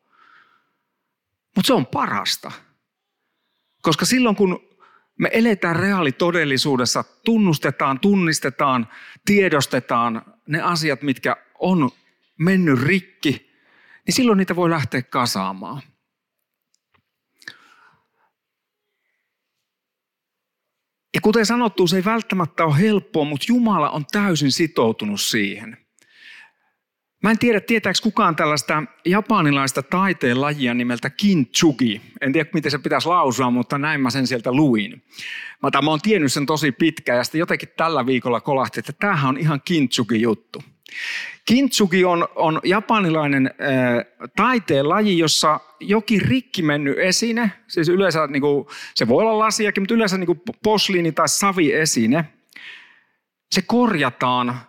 Mutta 1.56 1.66
se 1.66 1.72
on 1.72 1.86
parasta. 1.86 2.52
Koska 3.82 4.04
silloin 4.04 4.36
kun 4.36 4.67
me 5.18 5.30
eletään 5.32 5.76
reaalitodellisuudessa, 5.76 7.04
tunnustetaan, 7.24 8.00
tunnistetaan, 8.00 8.88
tiedostetaan 9.24 10.34
ne 10.46 10.60
asiat, 10.60 11.02
mitkä 11.02 11.36
on 11.58 11.90
mennyt 12.38 12.82
rikki, 12.82 13.50
niin 14.06 14.14
silloin 14.14 14.38
niitä 14.38 14.56
voi 14.56 14.70
lähteä 14.70 15.02
kasaamaan. 15.02 15.82
Ja 21.14 21.20
kuten 21.20 21.46
sanottu, 21.46 21.86
se 21.86 21.96
ei 21.96 22.04
välttämättä 22.04 22.64
ole 22.64 22.78
helppoa, 22.78 23.24
mutta 23.24 23.46
Jumala 23.48 23.90
on 23.90 24.06
täysin 24.12 24.52
sitoutunut 24.52 25.20
siihen. 25.20 25.87
Mä 27.22 27.30
en 27.30 27.38
tiedä, 27.38 27.60
tietääkö 27.60 27.98
kukaan 28.02 28.36
tällaista 28.36 28.82
japanilaista 29.04 29.82
taiteen 29.82 30.40
lajia 30.40 30.74
nimeltä 30.74 31.10
kintsugi. 31.10 32.00
En 32.20 32.32
tiedä, 32.32 32.50
miten 32.54 32.70
se 32.70 32.78
pitäisi 32.78 33.08
lausua, 33.08 33.50
mutta 33.50 33.78
näin 33.78 34.00
mä 34.00 34.10
sen 34.10 34.26
sieltä 34.26 34.52
luin. 34.52 35.02
Mä, 35.62 35.82
mä 35.82 35.90
oon 35.90 36.00
tiennyt 36.00 36.32
sen 36.32 36.46
tosi 36.46 36.72
pitkään 36.72 37.18
ja 37.18 37.24
sitten 37.24 37.38
jotenkin 37.38 37.68
tällä 37.76 38.06
viikolla 38.06 38.40
kolahti, 38.40 38.80
että 38.80 38.92
tämähän 38.92 39.28
on 39.28 39.38
ihan 39.38 39.60
kintsugi 39.64 40.22
juttu. 40.22 40.62
Kintsugi 41.44 42.04
on, 42.04 42.28
on 42.34 42.60
japanilainen 42.64 43.46
äh, 43.46 44.28
taiteen 44.36 44.88
laji, 44.88 45.18
jossa 45.18 45.60
jokin 45.80 46.22
rikki 46.22 46.62
mennyt 46.62 46.98
esine, 46.98 47.52
siis 47.66 47.88
yleensä 47.88 48.26
niin 48.26 48.40
kuin, 48.40 48.66
se 48.94 49.08
voi 49.08 49.22
olla 49.22 49.38
lasiakin, 49.38 49.82
mutta 49.82 49.94
yleensä 49.94 50.18
niin 50.18 50.26
kuin 50.26 50.40
posliini 50.62 51.12
tai 51.12 51.28
saviesine, 51.28 52.24
se 53.50 53.62
korjataan 53.62 54.60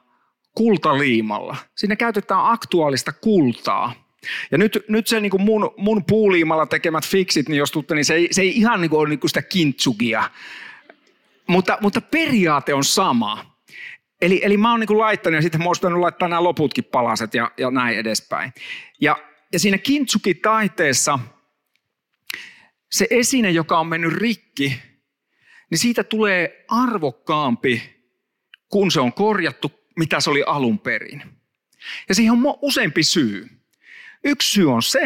kultaliimalla. 0.56 1.56
Siinä 1.76 1.96
käytetään 1.96 2.46
aktuaalista 2.46 3.12
kultaa. 3.12 4.10
Ja 4.52 4.58
nyt, 4.58 4.86
nyt 4.88 5.08
se 5.08 5.20
niin 5.20 5.30
kuin 5.30 5.42
mun, 5.42 5.74
mun 5.78 6.06
puuliimalla 6.06 6.66
tekemät 6.66 7.08
fiksit, 7.08 7.50
niin 7.50 7.58
jos 7.58 7.72
tutte, 7.72 7.96
niin 7.96 8.06
se 8.06 8.14
ei, 8.14 8.28
se 8.32 8.42
ei 8.42 8.58
ihan 8.58 8.82
niin 8.82 8.90
kuin 8.90 9.00
ole 9.00 9.10
niin 9.10 9.20
kuin 9.20 9.30
sitä 9.30 9.42
kintsugia. 9.42 10.30
Mutta, 11.48 11.78
mutta 11.82 12.02
periaate 12.02 12.74
on 12.74 12.84
sama. 12.84 13.56
Eli, 14.22 14.42
eli 14.44 14.58
mä 14.58 14.72
oon 14.72 14.80
niin 14.80 14.98
laittanut 14.98 15.36
ja 15.36 15.42
sitten 15.42 15.62
mä 15.62 15.70
oon 15.84 16.02
laittaa 16.02 16.28
nämä 16.28 16.44
loputkin 16.44 16.84
palaset 16.84 17.34
ja, 17.34 17.52
ja 17.58 17.72
näin 17.72 17.98
edespäin. 17.98 18.54
Ja, 19.02 19.16
ja 19.54 19.60
siinä 19.60 19.78
kintsuki-taiteessa 19.78 21.20
se 22.92 23.08
esine, 23.10 23.52
joka 23.52 23.80
on 23.80 23.88
mennyt 23.88 24.14
rikki, 24.14 24.82
niin 25.72 25.80
siitä 25.80 26.04
tulee 26.04 26.66
arvokkaampi, 26.68 27.82
kun 28.70 28.92
se 28.92 29.00
on 29.00 29.14
korjattu, 29.14 29.72
mitä 30.00 30.20
se 30.20 30.30
oli 30.30 30.44
alun 30.44 30.80
perin. 30.80 31.24
Ja 32.10 32.16
siihen 32.16 32.34
on 32.34 32.58
useampi 32.62 33.04
syy. 33.04 33.50
Yksi 34.24 34.52
syy 34.52 34.72
on 34.72 34.84
se, 34.84 35.02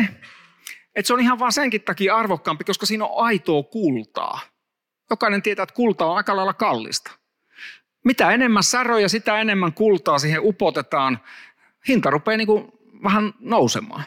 että 0.96 1.08
se 1.08 1.14
on 1.14 1.20
ihan 1.20 1.40
vaan 1.40 1.52
senkin 1.52 1.82
takia 1.82 2.16
arvokkaampi, 2.16 2.64
koska 2.64 2.86
siinä 2.86 3.06
on 3.06 3.26
aitoa 3.26 3.64
kultaa. 3.64 4.40
Jokainen 5.10 5.42
tietää, 5.42 5.64
että 5.64 5.76
kulta 5.76 6.06
on 6.06 6.18
aika 6.18 6.36
lailla 6.36 6.54
kallista. 6.54 7.12
Mitä 8.04 8.32
enemmän 8.32 8.64
säröjä, 8.64 9.08
sitä 9.08 9.40
enemmän 9.40 9.74
kultaa 9.74 10.20
siihen 10.20 10.42
upotetaan. 10.44 11.20
Hinta 11.88 12.10
rupeaa 12.10 12.38
niin 12.38 12.48
kuin 12.48 12.72
vähän 13.04 13.34
nousemaan. 13.40 14.04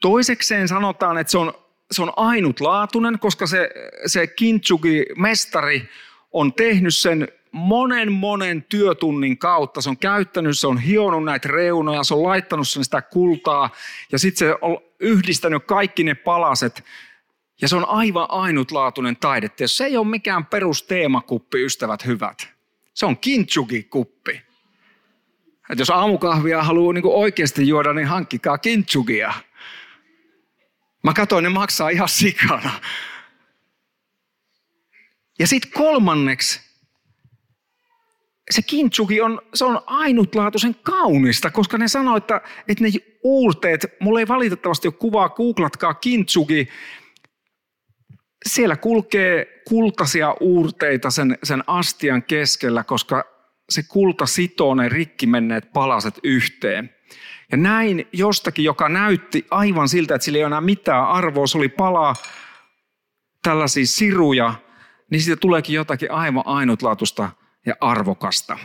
Toisekseen 0.00 0.68
sanotaan, 0.68 1.18
että 1.18 1.30
se 1.30 1.38
on, 1.38 1.54
se 1.90 2.02
on 2.02 2.12
ainutlaatuinen, 2.16 3.18
koska 3.18 3.46
se, 3.46 3.70
se 4.06 4.26
kintsugi-mestari 4.26 5.88
on 6.32 6.52
tehnyt 6.52 6.94
sen 6.94 7.28
monen 7.54 8.12
monen 8.12 8.62
työtunnin 8.62 9.38
kautta. 9.38 9.80
Se 9.80 9.90
on 9.90 9.98
käyttänyt, 9.98 10.58
se 10.58 10.66
on 10.66 10.78
hionut 10.78 11.24
näitä 11.24 11.48
reunoja, 11.48 12.04
se 12.04 12.14
on 12.14 12.22
laittanut 12.22 12.68
sen 12.68 12.84
sitä 12.84 13.02
kultaa 13.02 13.70
ja 14.12 14.18
sitten 14.18 14.48
se 14.48 14.54
on 14.60 14.78
yhdistänyt 15.00 15.64
kaikki 15.64 16.04
ne 16.04 16.14
palaset. 16.14 16.84
Ja 17.60 17.68
se 17.68 17.76
on 17.76 17.88
aivan 17.88 18.26
ainutlaatuinen 18.28 19.16
taide. 19.16 19.50
Se 19.66 19.84
ei 19.84 19.96
ole 19.96 20.06
mikään 20.06 20.46
perusteemakuppi, 20.46 21.64
ystävät 21.64 22.06
hyvät. 22.06 22.48
Se 22.94 23.06
on 23.06 23.16
kintsugi-kuppi. 23.16 24.42
Et 25.70 25.78
jos 25.78 25.90
aamukahvia 25.90 26.62
haluaa 26.62 26.92
niin 26.92 27.04
oikeasti 27.06 27.68
juoda, 27.68 27.92
niin 27.92 28.06
hankkikaa 28.06 28.58
kintsugia. 28.58 29.34
Mä 31.02 31.12
katsoin, 31.12 31.42
ne 31.42 31.48
maksaa 31.48 31.88
ihan 31.88 32.08
sikana. 32.08 32.70
Ja 35.38 35.46
sitten 35.46 35.70
kolmanneksi, 35.72 36.63
se 38.50 38.62
kintsugi 38.62 39.20
on, 39.20 39.42
se 39.54 39.64
on 39.64 39.80
ainutlaatuisen 39.86 40.76
kaunista, 40.82 41.50
koska 41.50 41.78
ne 41.78 41.88
sanoo, 41.88 42.16
että, 42.16 42.40
että 42.68 42.84
ne 42.84 42.90
uurteet, 43.22 43.86
mulla 44.00 44.20
ei 44.20 44.28
valitettavasti 44.28 44.88
ole 44.88 44.94
kuvaa, 44.98 45.28
googlatkaa 45.28 45.94
kintsugi, 45.94 46.68
siellä 48.46 48.76
kulkee 48.76 49.62
kultaisia 49.68 50.34
uurteita 50.40 51.10
sen, 51.10 51.38
sen 51.42 51.64
astian 51.66 52.22
keskellä, 52.22 52.84
koska 52.84 53.24
se 53.70 53.82
kulta 53.88 54.26
sitoo 54.26 54.74
ne 54.74 54.88
rikki 54.88 55.26
menneet 55.26 55.72
palaset 55.72 56.20
yhteen. 56.22 56.94
Ja 57.50 57.56
näin 57.56 58.08
jostakin, 58.12 58.64
joka 58.64 58.88
näytti 58.88 59.46
aivan 59.50 59.88
siltä, 59.88 60.14
että 60.14 60.24
sillä 60.24 60.36
ei 60.36 60.44
ole 60.44 60.46
enää 60.46 60.60
mitään 60.60 61.08
arvoa, 61.08 61.46
se 61.46 61.58
oli 61.58 61.68
palaa 61.68 62.14
tällaisia 63.42 63.86
siruja, 63.86 64.54
niin 65.10 65.20
siitä 65.20 65.40
tuleekin 65.40 65.74
jotakin 65.74 66.10
aivan 66.10 66.42
ainutlaatuista 66.46 67.30
ja 67.66 67.74
arvokasta. 67.80 68.58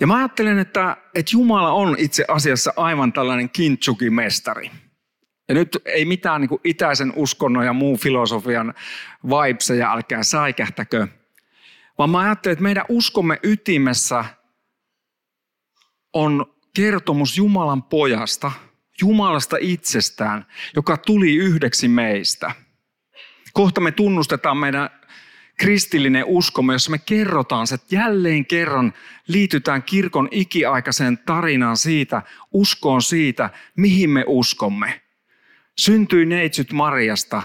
Ja 0.00 0.06
mä 0.06 0.16
ajattelen, 0.16 0.58
että, 0.58 0.96
että 1.14 1.30
Jumala 1.32 1.72
on 1.72 1.96
itse 1.98 2.24
asiassa 2.28 2.72
aivan 2.76 3.12
tällainen 3.12 3.50
kintsuki-mestari. 3.50 4.70
Ja 5.48 5.54
nyt 5.54 5.78
ei 5.84 6.04
mitään 6.04 6.40
niin 6.40 6.60
itäisen 6.64 7.12
uskonnon 7.16 7.64
ja 7.64 7.72
muun 7.72 7.98
filosofian 7.98 8.74
vibeseja, 9.24 9.92
älkää 9.92 10.22
säikähtäkö. 10.22 11.08
Vaan 11.98 12.10
mä 12.10 12.18
ajattelen, 12.18 12.52
että 12.52 12.62
meidän 12.62 12.84
uskomme 12.88 13.38
ytimessä 13.42 14.24
on 16.12 16.54
kertomus 16.76 17.36
Jumalan 17.36 17.82
pojasta, 17.82 18.52
Jumalasta 19.00 19.56
itsestään, 19.60 20.46
joka 20.76 20.96
tuli 20.96 21.34
yhdeksi 21.34 21.88
meistä. 21.88 22.50
Kohta 23.52 23.80
me 23.80 23.92
tunnustetaan 23.92 24.56
meidän 24.56 24.90
kristillinen 25.58 26.24
uskomme, 26.26 26.72
jossa 26.72 26.90
me 26.90 26.98
kerrotaan 26.98 27.66
se, 27.66 27.74
että 27.74 27.94
jälleen 27.94 28.46
kerran 28.46 28.92
liitytään 29.28 29.82
kirkon 29.82 30.28
ikiaikaiseen 30.30 31.18
tarinaan 31.18 31.76
siitä, 31.76 32.22
uskoon 32.52 33.02
siitä, 33.02 33.50
mihin 33.76 34.10
me 34.10 34.24
uskomme. 34.26 35.00
Syntyi 35.78 36.26
neitsyt 36.26 36.72
Mariasta, 36.72 37.42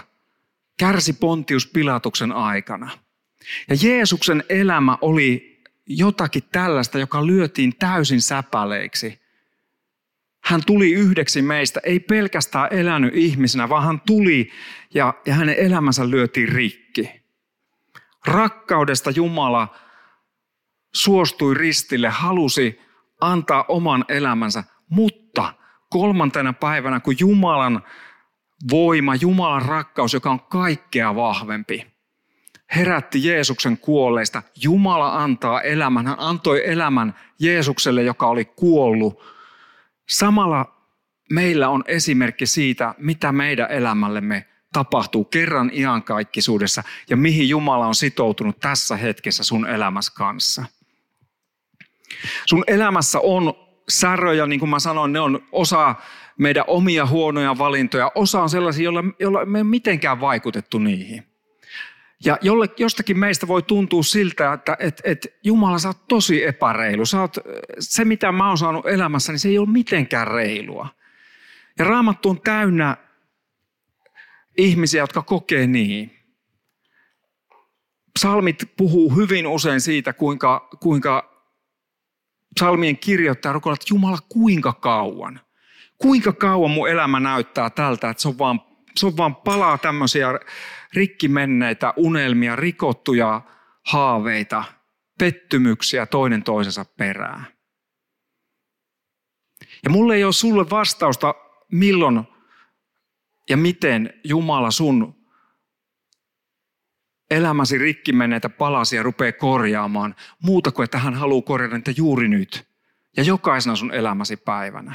kärsi 0.76 1.12
Pontius 1.12 1.66
Pilatuksen 1.66 2.32
aikana. 2.32 2.90
Ja 3.68 3.76
Jeesuksen 3.82 4.44
elämä 4.48 4.98
oli 5.00 5.60
jotakin 5.86 6.42
tällaista, 6.52 6.98
joka 6.98 7.26
lyötiin 7.26 7.76
täysin 7.78 8.22
säpäleiksi. 8.22 9.20
Hän 10.44 10.60
tuli 10.66 10.92
yhdeksi 10.92 11.42
meistä, 11.42 11.80
ei 11.84 12.00
pelkästään 12.00 12.68
elänyt 12.70 13.14
ihmisenä, 13.14 13.68
vaan 13.68 13.84
hän 13.84 14.00
tuli 14.06 14.50
ja, 14.94 15.14
ja 15.26 15.34
hänen 15.34 15.56
elämänsä 15.58 16.10
lyötiin 16.10 16.48
rikki. 16.48 17.23
Rakkaudesta 18.26 19.10
Jumala 19.10 19.74
suostui 20.94 21.54
ristille, 21.54 22.08
halusi 22.08 22.80
antaa 23.20 23.64
oman 23.68 24.04
elämänsä, 24.08 24.64
mutta 24.88 25.54
kolmantena 25.90 26.52
päivänä, 26.52 27.00
kun 27.00 27.14
Jumalan 27.18 27.82
voima, 28.70 29.14
Jumalan 29.14 29.62
rakkaus, 29.62 30.14
joka 30.14 30.30
on 30.30 30.40
kaikkea 30.40 31.14
vahvempi, 31.14 31.86
herätti 32.76 33.24
Jeesuksen 33.24 33.78
kuolleista. 33.78 34.42
Jumala 34.62 35.22
antaa 35.22 35.60
elämän. 35.60 36.06
Hän 36.06 36.16
antoi 36.18 36.70
elämän 36.70 37.14
Jeesukselle, 37.38 38.02
joka 38.02 38.26
oli 38.26 38.44
kuollut. 38.44 39.22
Samalla 40.08 40.74
meillä 41.30 41.68
on 41.68 41.84
esimerkki 41.86 42.46
siitä, 42.46 42.94
mitä 42.98 43.32
meidän 43.32 43.70
elämällemme 43.70 44.46
tapahtuu 44.74 45.24
kerran 45.24 45.70
iankaikkisuudessa 45.74 46.82
ja 47.10 47.16
mihin 47.16 47.48
Jumala 47.48 47.86
on 47.86 47.94
sitoutunut 47.94 48.60
tässä 48.60 48.96
hetkessä 48.96 49.44
sun 49.44 49.66
elämässä 49.66 50.12
kanssa. 50.16 50.64
Sun 52.46 52.64
elämässä 52.66 53.20
on 53.20 53.54
säröjä, 53.88 54.46
niin 54.46 54.60
kuin 54.60 54.70
mä 54.70 54.78
sanoin, 54.78 55.12
ne 55.12 55.20
on 55.20 55.42
osa 55.52 55.94
meidän 56.38 56.64
omia 56.66 57.06
huonoja 57.06 57.58
valintoja. 57.58 58.12
Osa 58.14 58.42
on 58.42 58.50
sellaisia, 58.50 58.84
joilla, 58.84 59.04
joilla 59.18 59.44
me 59.44 59.58
ei 59.58 59.64
mitenkään 59.64 60.20
vaikutettu 60.20 60.78
niihin. 60.78 61.26
Ja 62.24 62.38
jolle, 62.42 62.66
jostakin 62.78 63.18
meistä 63.18 63.48
voi 63.48 63.62
tuntua 63.62 64.02
siltä, 64.02 64.52
että 64.52 64.76
et, 64.80 65.00
et 65.04 65.26
Jumala, 65.44 65.78
sä 65.78 65.88
oot 65.88 66.08
tosi 66.08 66.44
epäreilu. 66.44 67.06
Sä 67.06 67.20
oot, 67.20 67.36
se, 67.78 68.04
mitä 68.04 68.32
mä 68.32 68.48
oon 68.48 68.58
saanut 68.58 68.86
elämässä, 68.86 69.32
niin 69.32 69.40
se 69.40 69.48
ei 69.48 69.58
ole 69.58 69.68
mitenkään 69.68 70.26
reilua. 70.26 70.88
Ja 71.78 71.84
Raamattu 71.84 72.30
on 72.30 72.40
täynnä 72.40 72.96
ihmisiä, 74.56 75.02
jotka 75.02 75.22
kokee 75.22 75.66
niin. 75.66 76.16
Psalmit 78.18 78.62
puhuu 78.76 79.10
hyvin 79.10 79.46
usein 79.46 79.80
siitä, 79.80 80.12
kuinka, 80.12 80.68
kuinka 80.80 81.34
psalmien 82.54 82.98
kirjoittaja 82.98 83.52
rukoilee, 83.52 83.74
että 83.74 83.94
Jumala, 83.94 84.18
kuinka 84.28 84.72
kauan? 84.72 85.40
Kuinka 85.98 86.32
kauan 86.32 86.70
mun 86.70 86.88
elämä 86.88 87.20
näyttää 87.20 87.70
tältä, 87.70 88.10
että 88.10 88.22
se 88.22 88.28
on 88.28 88.38
vaan, 88.38 88.60
se 88.96 89.06
on 89.06 89.16
vaan 89.16 89.36
palaa 89.36 89.78
tämmöisiä 89.78 90.28
rikki 90.92 91.28
menneitä 91.28 91.94
unelmia, 91.96 92.56
rikottuja 92.56 93.40
haaveita, 93.86 94.64
pettymyksiä 95.18 96.06
toinen 96.06 96.42
toisensa 96.42 96.84
perään. 96.84 97.46
Ja 99.84 99.90
mulle 99.90 100.14
ei 100.14 100.24
ole 100.24 100.32
sulle 100.32 100.70
vastausta, 100.70 101.34
milloin 101.72 102.33
ja 103.50 103.56
miten 103.56 104.12
Jumala 104.24 104.70
sun 104.70 105.14
elämäsi 107.30 107.78
rikki 107.78 108.12
menneitä 108.12 108.48
palasia 108.48 109.02
rupeaa 109.02 109.32
korjaamaan, 109.32 110.14
muuta 110.42 110.72
kuin 110.72 110.84
että 110.84 110.98
hän 110.98 111.14
haluaa 111.14 111.42
korjata 111.42 111.76
niitä 111.76 111.92
juuri 111.96 112.28
nyt 112.28 112.64
ja 113.16 113.22
jokaisena 113.22 113.76
sun 113.76 113.94
elämäsi 113.94 114.36
päivänä. 114.36 114.94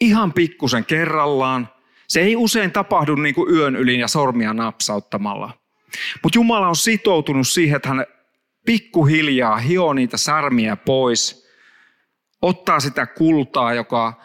Ihan 0.00 0.32
pikkusen 0.32 0.84
kerrallaan, 0.84 1.68
se 2.08 2.20
ei 2.20 2.36
usein 2.36 2.72
tapahdu 2.72 3.14
niin 3.14 3.34
kuin 3.34 3.54
yön 3.54 3.76
yli 3.76 3.98
ja 3.98 4.08
sormia 4.08 4.54
napsauttamalla. 4.54 5.58
Mutta 6.22 6.38
Jumala 6.38 6.68
on 6.68 6.76
sitoutunut 6.76 7.48
siihen, 7.48 7.76
että 7.76 7.88
hän 7.88 8.06
pikkuhiljaa 8.66 9.56
hioo 9.56 9.92
niitä 9.92 10.16
särmiä 10.16 10.76
pois, 10.76 11.48
ottaa 12.42 12.80
sitä 12.80 13.06
kultaa, 13.06 13.74
joka 13.74 14.22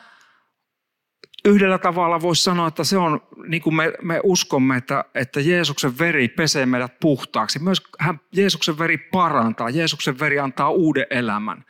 yhdellä 1.45 1.77
tavalla 1.77 2.21
voisi 2.21 2.43
sanoa, 2.43 2.67
että 2.67 2.83
se 2.83 2.97
on, 2.97 3.21
niin 3.47 3.61
kuin 3.61 3.75
me, 3.75 3.93
me 4.01 4.19
uskomme, 4.23 4.77
että, 4.77 5.05
että 5.15 5.41
Jeesuksen 5.41 5.99
veri 5.99 6.27
pesee 6.27 6.65
meidät 6.65 6.99
puhtaaksi. 6.99 7.59
Myös 7.59 7.83
hän, 7.99 8.19
Jeesuksen 8.31 8.79
veri 8.79 8.97
parantaa, 8.97 9.69
Jeesuksen 9.69 10.19
veri 10.19 10.39
antaa 10.39 10.69
uuden 10.69 11.05
elämän. 11.09 11.65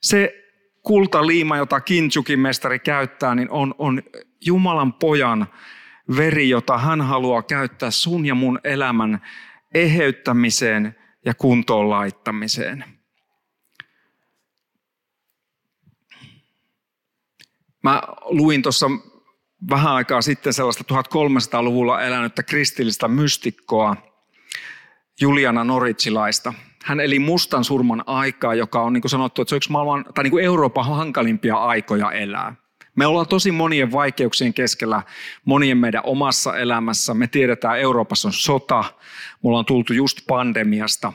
Se 0.00 0.44
kultaliima, 0.82 1.56
jota 1.56 1.80
Kinchukin 1.80 2.40
mestari 2.40 2.78
käyttää, 2.78 3.34
niin 3.34 3.50
on, 3.50 3.74
on 3.78 4.02
Jumalan 4.44 4.92
pojan 4.92 5.46
veri, 6.16 6.48
jota 6.48 6.78
hän 6.78 7.00
haluaa 7.00 7.42
käyttää 7.42 7.90
sun 7.90 8.26
ja 8.26 8.34
mun 8.34 8.60
elämän 8.64 9.20
eheyttämiseen 9.74 10.96
ja 11.24 11.34
kuntoon 11.34 11.90
laittamiseen. 11.90 12.84
Mä 17.82 18.02
luin 18.24 18.62
tuossa 18.62 18.86
vähän 19.70 19.92
aikaa 19.92 20.22
sitten 20.22 20.52
sellaista 20.52 20.84
1300-luvulla 20.94 22.02
elänyttä 22.02 22.42
kristillistä 22.42 23.08
mystikkoa 23.08 23.96
Juliana 25.20 25.64
Noritsilaista. 25.64 26.54
Hän 26.84 27.00
eli 27.00 27.18
mustan 27.18 27.64
surman 27.64 28.04
aikaa, 28.06 28.54
joka 28.54 28.82
on 28.82 28.92
niin 28.92 29.02
kuin 29.02 29.10
sanottu, 29.10 29.42
että 29.42 29.48
se 29.48 29.54
on 29.54 29.56
yksi 29.56 29.72
maailman, 29.72 30.04
tai 30.14 30.24
niin 30.24 30.30
kuin 30.30 30.44
Euroopan 30.44 30.86
hankalimpia 30.86 31.56
aikoja 31.56 32.12
elää. 32.12 32.54
Me 32.96 33.06
ollaan 33.06 33.28
tosi 33.28 33.52
monien 33.52 33.92
vaikeuksien 33.92 34.54
keskellä, 34.54 35.02
monien 35.44 35.78
meidän 35.78 36.02
omassa 36.04 36.58
elämässä. 36.58 37.14
Me 37.14 37.26
tiedetään, 37.26 37.74
että 37.74 37.82
Euroopassa 37.82 38.28
on 38.28 38.32
sota, 38.32 38.84
mulla 39.42 39.58
on 39.58 39.64
tultu 39.64 39.92
just 39.92 40.18
pandemiasta. 40.28 41.12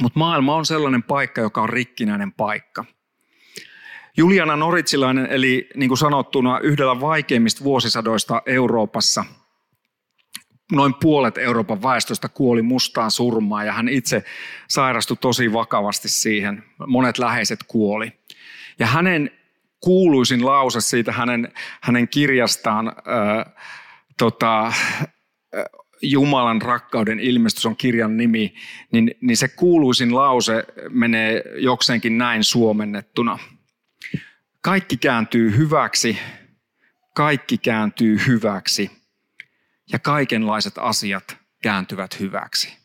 Mutta 0.00 0.18
maailma 0.18 0.54
on 0.54 0.66
sellainen 0.66 1.02
paikka, 1.02 1.40
joka 1.40 1.62
on 1.62 1.68
rikkinäinen 1.68 2.32
paikka. 2.32 2.84
Juliana 4.18 4.56
Noritsilainen 4.56 5.26
eli 5.26 5.68
niin 5.76 5.88
kuin 5.88 5.98
sanottuna 5.98 6.58
yhdellä 6.58 7.00
vaikeimmista 7.00 7.64
vuosisadoista 7.64 8.42
Euroopassa. 8.46 9.24
Noin 10.72 10.94
puolet 10.94 11.38
Euroopan 11.38 11.82
väestöstä 11.82 12.28
kuoli 12.28 12.62
mustaan 12.62 13.10
surmaan 13.10 13.66
ja 13.66 13.72
hän 13.72 13.88
itse 13.88 14.24
sairastui 14.68 15.16
tosi 15.20 15.52
vakavasti 15.52 16.08
siihen. 16.08 16.64
Monet 16.86 17.18
läheiset 17.18 17.58
kuoli. 17.68 18.12
Ja 18.78 18.86
hänen 18.86 19.30
kuuluisin 19.80 20.46
lause 20.46 20.80
siitä 20.80 21.12
hänen, 21.12 21.52
hänen 21.80 22.08
kirjastaan, 22.08 22.86
ää, 22.86 23.50
tota, 24.18 24.72
Jumalan 26.02 26.62
rakkauden 26.62 27.20
ilmestys 27.20 27.66
on 27.66 27.76
kirjan 27.76 28.16
nimi, 28.16 28.54
niin, 28.92 29.14
niin 29.20 29.36
se 29.36 29.48
kuuluisin 29.48 30.14
lause 30.14 30.64
menee 30.90 31.44
jokseenkin 31.56 32.18
näin 32.18 32.44
suomennettuna. 32.44 33.38
Kaikki 34.60 34.96
kääntyy 34.96 35.56
hyväksi, 35.56 36.18
kaikki 37.14 37.58
kääntyy 37.58 38.18
hyväksi 38.26 38.90
ja 39.92 39.98
kaikenlaiset 39.98 40.78
asiat 40.78 41.36
kääntyvät 41.62 42.20
hyväksi. 42.20 42.78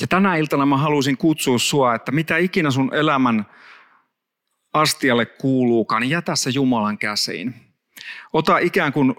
Ja 0.00 0.06
tänä 0.06 0.36
iltana 0.36 0.66
mä 0.66 0.76
haluaisin 0.76 1.16
kutsua 1.16 1.58
sua, 1.58 1.94
että 1.94 2.12
mitä 2.12 2.36
ikinä 2.36 2.70
sun 2.70 2.94
elämän 2.94 3.46
astialle 4.72 5.26
kuuluukaan, 5.26 6.02
niin 6.02 6.10
jätä 6.10 6.36
se 6.36 6.50
Jumalan 6.50 6.98
käsiin. 6.98 7.54
Ota 8.32 8.58
ikään 8.58 8.92
kuin 8.92 9.14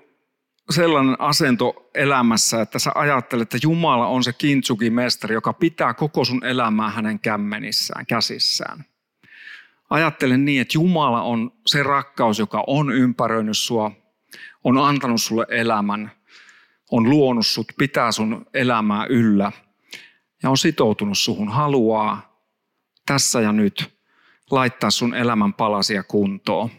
sellainen 0.69 1.15
asento 1.19 1.89
elämässä, 1.95 2.61
että 2.61 2.79
sä 2.79 2.91
ajattelet, 2.95 3.41
että 3.41 3.67
Jumala 3.67 4.07
on 4.07 4.23
se 4.23 4.33
kintsuki 4.33 4.89
mestari, 4.89 5.33
joka 5.33 5.53
pitää 5.53 5.93
koko 5.93 6.25
sun 6.25 6.45
elämää 6.45 6.89
hänen 6.89 7.19
kämmenissään, 7.19 8.05
käsissään. 8.05 8.85
Ajattele 9.91 10.37
niin, 10.37 10.61
että 10.61 10.77
Jumala 10.77 11.21
on 11.21 11.51
se 11.67 11.83
rakkaus, 11.83 12.39
joka 12.39 12.63
on 12.67 12.91
ympäröinyt 12.91 13.57
sua, 13.57 13.91
on 14.63 14.77
antanut 14.77 15.21
sulle 15.21 15.45
elämän, 15.49 16.11
on 16.91 17.09
luonut 17.09 17.47
sut, 17.47 17.67
pitää 17.77 18.11
sun 18.11 18.45
elämää 18.53 19.05
yllä 19.05 19.51
ja 20.43 20.49
on 20.49 20.57
sitoutunut 20.57 21.17
suhun, 21.17 21.49
haluaa 21.49 22.41
tässä 23.05 23.41
ja 23.41 23.51
nyt 23.51 23.93
laittaa 24.51 24.91
sun 24.91 25.13
elämän 25.13 25.53
palasia 25.53 26.03
kuntoon. 26.03 26.69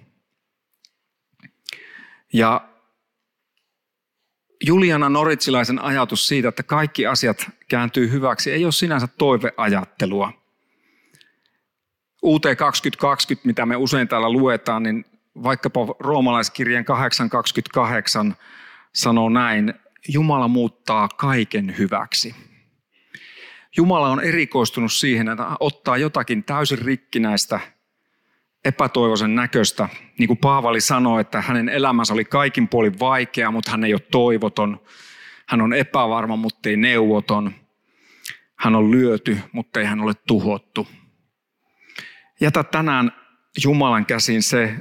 Ja 2.33 2.69
Juliana 4.67 5.09
Noritsilaisen 5.09 5.79
ajatus 5.79 6.29
siitä, 6.29 6.49
että 6.49 6.63
kaikki 6.63 7.07
asiat 7.07 7.51
kääntyy 7.69 8.11
hyväksi, 8.11 8.53
ei 8.53 8.65
ole 8.65 8.73
sinänsä 8.73 9.07
toiveajattelua. 9.07 10.42
UT 12.23 12.43
2020, 12.59 13.47
mitä 13.47 13.67
me 13.67 13.77
usein 13.77 14.09
täällä 14.09 14.31
luetaan, 14.31 14.83
niin 14.83 15.05
vaikkapa 15.43 15.81
roomalaiskirjan 15.99 16.85
8.28 18.31 18.35
sanoo 18.93 19.29
näin, 19.29 19.75
Jumala 20.09 20.49
muuttaa 20.49 21.09
kaiken 21.09 21.79
hyväksi. 21.79 22.35
Jumala 23.77 24.09
on 24.09 24.21
erikoistunut 24.21 24.93
siihen, 24.93 25.29
että 25.29 25.47
ottaa 25.61 25.97
jotakin 25.97 26.45
täysin 26.45 26.79
rikkinäistä, 26.79 27.61
epätoivoisen 28.65 29.35
näköistä. 29.35 29.89
Niin 30.19 30.27
kuin 30.27 30.39
Paavali 30.39 30.81
sanoi, 30.81 31.21
että 31.21 31.41
hänen 31.41 31.69
elämänsä 31.69 32.15
oli 32.15 32.25
kaikin 32.25 32.69
puolin 32.69 32.99
vaikea, 32.99 33.51
mutta 33.51 33.71
hän 33.71 33.85
ei 33.85 33.95
ole 33.95 34.01
toivoton. 34.01 34.81
Hän 35.49 35.61
on 35.61 35.73
epävarma, 35.73 36.37
mutta 36.37 36.69
ei 36.69 36.77
neuvoton. 36.77 37.55
Hän 38.59 38.75
on 38.75 38.91
lyöty, 38.91 39.39
mutta 39.53 39.81
ei 39.81 39.87
hän 39.87 40.01
ole 40.01 40.13
tuhottu. 40.27 40.87
Jätä 42.43 42.65
tänään 42.65 43.13
Jumalan 43.65 44.07
käsin 44.07 44.43
se 44.43 44.77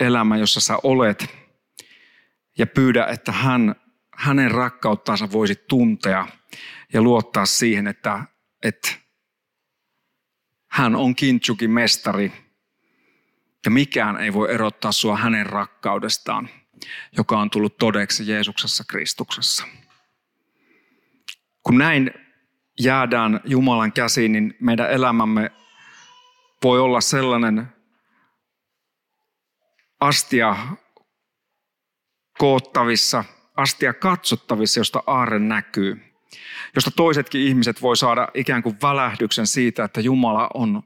elämä, 0.00 0.36
jossa 0.36 0.60
sä 0.60 0.78
olet, 0.82 1.36
ja 2.58 2.66
pyydä, 2.66 3.06
että 3.06 3.32
hän, 3.32 3.74
hänen 4.16 4.50
rakkauttaansa 4.50 5.32
voisit 5.32 5.66
tuntea 5.66 6.26
ja 6.92 7.02
luottaa 7.02 7.46
siihen, 7.46 7.86
että, 7.86 8.24
että 8.62 8.88
hän 10.70 10.96
on 10.96 11.14
Kintsukin 11.14 11.70
mestari 11.70 12.32
ja 13.64 13.70
mikään 13.70 14.20
ei 14.20 14.32
voi 14.32 14.54
erottaa 14.54 14.92
sua 14.92 15.16
hänen 15.16 15.46
rakkaudestaan, 15.46 16.48
joka 17.16 17.38
on 17.38 17.50
tullut 17.50 17.76
todeksi 17.76 18.30
Jeesuksessa 18.30 18.84
Kristuksessa. 18.88 19.66
Kun 21.62 21.78
näin 21.78 22.10
jäädään 22.80 23.40
Jumalan 23.44 23.92
käsiin, 23.92 24.32
niin 24.32 24.56
meidän 24.60 24.90
elämämme 24.90 25.50
voi 26.66 26.80
olla 26.80 27.00
sellainen 27.00 27.68
astia 30.00 30.56
koottavissa, 32.38 33.24
astia 33.56 33.94
katsottavissa, 33.94 34.80
josta 34.80 35.02
aarre 35.06 35.38
näkyy. 35.38 36.14
Josta 36.74 36.90
toisetkin 36.90 37.40
ihmiset 37.40 37.82
voi 37.82 37.96
saada 37.96 38.28
ikään 38.34 38.62
kuin 38.62 38.76
välähdyksen 38.82 39.46
siitä, 39.46 39.84
että 39.84 40.00
Jumala 40.00 40.50
on 40.54 40.82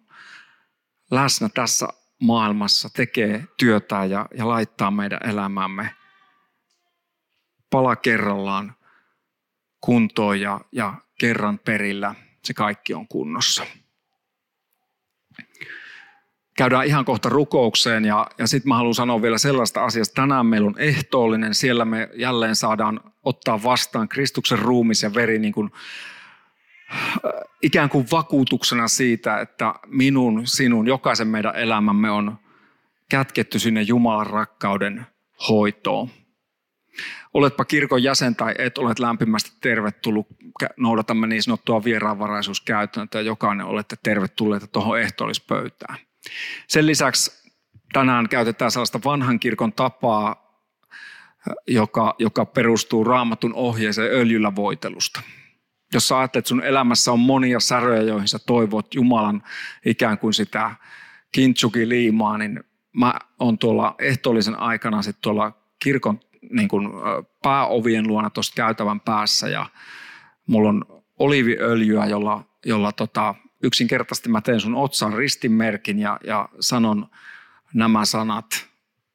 läsnä 1.11 1.49
tässä 1.49 1.89
maailmassa, 2.23 2.89
tekee 2.95 3.45
työtä 3.57 4.05
ja, 4.05 4.27
ja 4.35 4.49
laittaa 4.49 4.91
meidän 4.91 5.21
elämämme 5.29 5.95
pala 7.71 7.97
kerrallaan 7.97 8.75
kuntoon 9.81 10.41
ja, 10.41 10.61
ja 10.73 10.95
kerran 11.19 11.59
perillä 11.59 12.15
se 12.45 12.55
kaikki 12.55 12.95
on 12.95 13.09
kunnossa. 13.09 13.67
Käydään 16.61 16.87
ihan 16.87 17.05
kohta 17.05 17.29
rukoukseen 17.29 18.05
ja, 18.05 18.27
ja 18.39 18.47
sitten 18.47 18.69
mä 18.69 18.77
haluan 18.77 18.95
sanoa 18.95 19.23
vielä 19.23 19.39
sellaista 19.39 19.85
asiasta. 19.85 20.15
Tänään 20.15 20.47
meillä 20.47 20.67
on 20.67 20.79
ehtoollinen, 20.79 21.55
siellä 21.55 21.85
me 21.85 22.09
jälleen 22.15 22.57
saadaan 22.57 23.01
ottaa 23.23 23.63
vastaan 23.63 24.09
Kristuksen 24.09 24.59
ruumis 24.59 25.03
ja 25.03 25.15
veri 25.15 25.39
niin 25.39 25.53
kuin, 25.53 25.71
äh, 26.95 27.33
ikään 27.63 27.89
kuin 27.89 28.07
vakuutuksena 28.13 28.89
siitä, 28.89 29.41
että 29.41 29.75
minun, 29.87 30.43
sinun, 30.45 30.87
jokaisen 30.87 31.29
meidän 31.29 31.57
elämämme 31.57 32.11
on 32.11 32.39
kätketty 33.11 33.59
sinne 33.59 33.83
Jumalan 33.83 34.27
rakkauden 34.27 35.07
hoitoon. 35.49 36.09
Oletpa 37.35 37.65
kirkon 37.65 38.03
jäsen 38.03 38.37
tai 38.37 38.55
et, 38.59 38.79
olet 38.79 38.99
lämpimästi 38.99 39.53
tervetullut. 39.61 40.27
Noudatamme 40.77 41.27
niin 41.27 41.43
sanottua 41.43 41.85
vieraanvaraisuuskäytäntöä. 41.85 43.21
Jokainen 43.21 43.67
olette 43.67 43.97
tervetulleita 44.03 44.67
tuohon 44.67 45.01
ehtoollispöytään. 45.01 46.10
Sen 46.69 46.87
lisäksi 46.87 47.51
tänään 47.93 48.29
käytetään 48.29 48.71
sellaista 48.71 49.01
vanhan 49.05 49.41
kirkon 49.41 49.73
tapaa, 49.73 50.51
joka, 51.67 52.15
joka 52.19 52.47
perustuu 52.47 53.05
raamatun 53.05 53.55
ohjeeseen 53.55 54.13
öljyllä 54.13 54.57
voitelusta. 54.57 55.23
Jos 55.95 56.09
sä 56.09 56.19
ajattelet, 56.19 56.43
että 56.43 56.49
sun 56.49 56.65
elämässä 56.65 57.13
on 57.13 57.21
monia 57.21 57.61
säröjä, 57.61 58.03
joihin 58.03 58.29
sä 58.29 58.39
toivot 58.39 58.95
Jumalan 58.95 59.43
ikään 59.87 60.19
kuin 60.19 60.35
sitä 60.35 60.71
kintsuki 61.33 61.89
liimaa, 61.89 62.39
niin 62.39 62.65
mä 62.93 63.15
oon 63.39 63.59
tuolla 63.59 63.95
ehtoollisen 63.99 64.59
aikana 64.59 65.03
sitten 65.03 65.23
tuolla 65.23 65.53
kirkon 65.83 66.21
niin 66.51 66.69
kuin 66.69 66.89
pääovien 67.43 68.07
luona 68.07 68.31
tuossa 68.31 68.53
käytävän 68.57 69.01
päässä 69.01 69.49
ja 69.49 69.67
mulla 70.47 70.69
on 70.69 71.03
oliiviöljyä, 71.19 72.07
jolla, 72.07 72.45
jolla 72.67 72.93
tota, 72.93 73.35
yksinkertaisesti 73.63 74.29
mä 74.29 74.41
teen 74.41 74.61
sun 74.61 74.75
otsan 74.75 75.13
ristinmerkin 75.13 75.99
ja, 75.99 76.21
ja 76.25 76.49
sanon 76.61 77.07
nämä 77.75 78.05
sanat. 78.05 78.71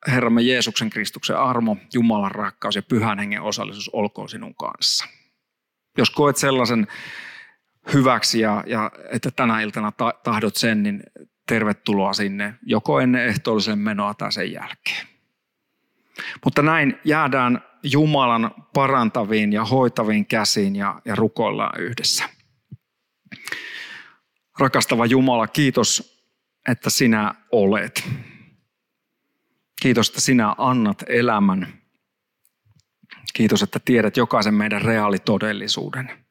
Herramme 0.07 0.41
Jeesuksen 0.41 0.89
Kristuksen 0.89 1.37
armo, 1.37 1.77
Jumalan 1.93 2.31
rakkaus 2.31 2.75
ja 2.75 2.83
pyhän 2.83 3.19
hengen 3.19 3.41
osallisuus 3.41 3.89
olkoon 3.93 4.29
sinun 4.29 4.55
kanssa. 4.55 5.05
Jos 5.97 6.09
koet 6.09 6.37
sellaisen 6.37 6.87
hyväksi 7.93 8.39
ja, 8.39 8.63
ja 8.67 8.91
että 9.11 9.31
tänä 9.31 9.61
iltana 9.61 9.91
tahdot 10.23 10.55
sen, 10.55 10.83
niin 10.83 11.03
tervetuloa 11.47 12.13
sinne 12.13 12.53
joko 12.65 12.99
ennen 12.99 13.25
ehtoollisen 13.25 13.79
menoa 13.79 14.13
tai 14.13 14.31
sen 14.31 14.51
jälkeen. 14.51 15.07
Mutta 16.43 16.61
näin 16.61 16.99
jäädään 17.03 17.63
Jumalan 17.83 18.51
parantaviin 18.73 19.53
ja 19.53 19.65
hoitaviin 19.65 20.25
käsiin 20.25 20.75
ja, 20.75 21.01
ja 21.05 21.15
rukoillaan 21.15 21.81
yhdessä. 21.81 22.29
Rakastava 24.59 25.05
Jumala, 25.05 25.47
kiitos, 25.47 26.21
että 26.69 26.89
sinä 26.89 27.35
olet. 27.51 28.09
Kiitos, 29.81 30.09
että 30.09 30.21
sinä 30.21 30.55
annat 30.57 31.03
elämän. 31.07 31.81
Kiitos, 33.33 33.63
että 33.63 33.79
tiedät 33.85 34.17
jokaisen 34.17 34.53
meidän 34.53 34.81
reaalitodellisuuden. 34.81 36.25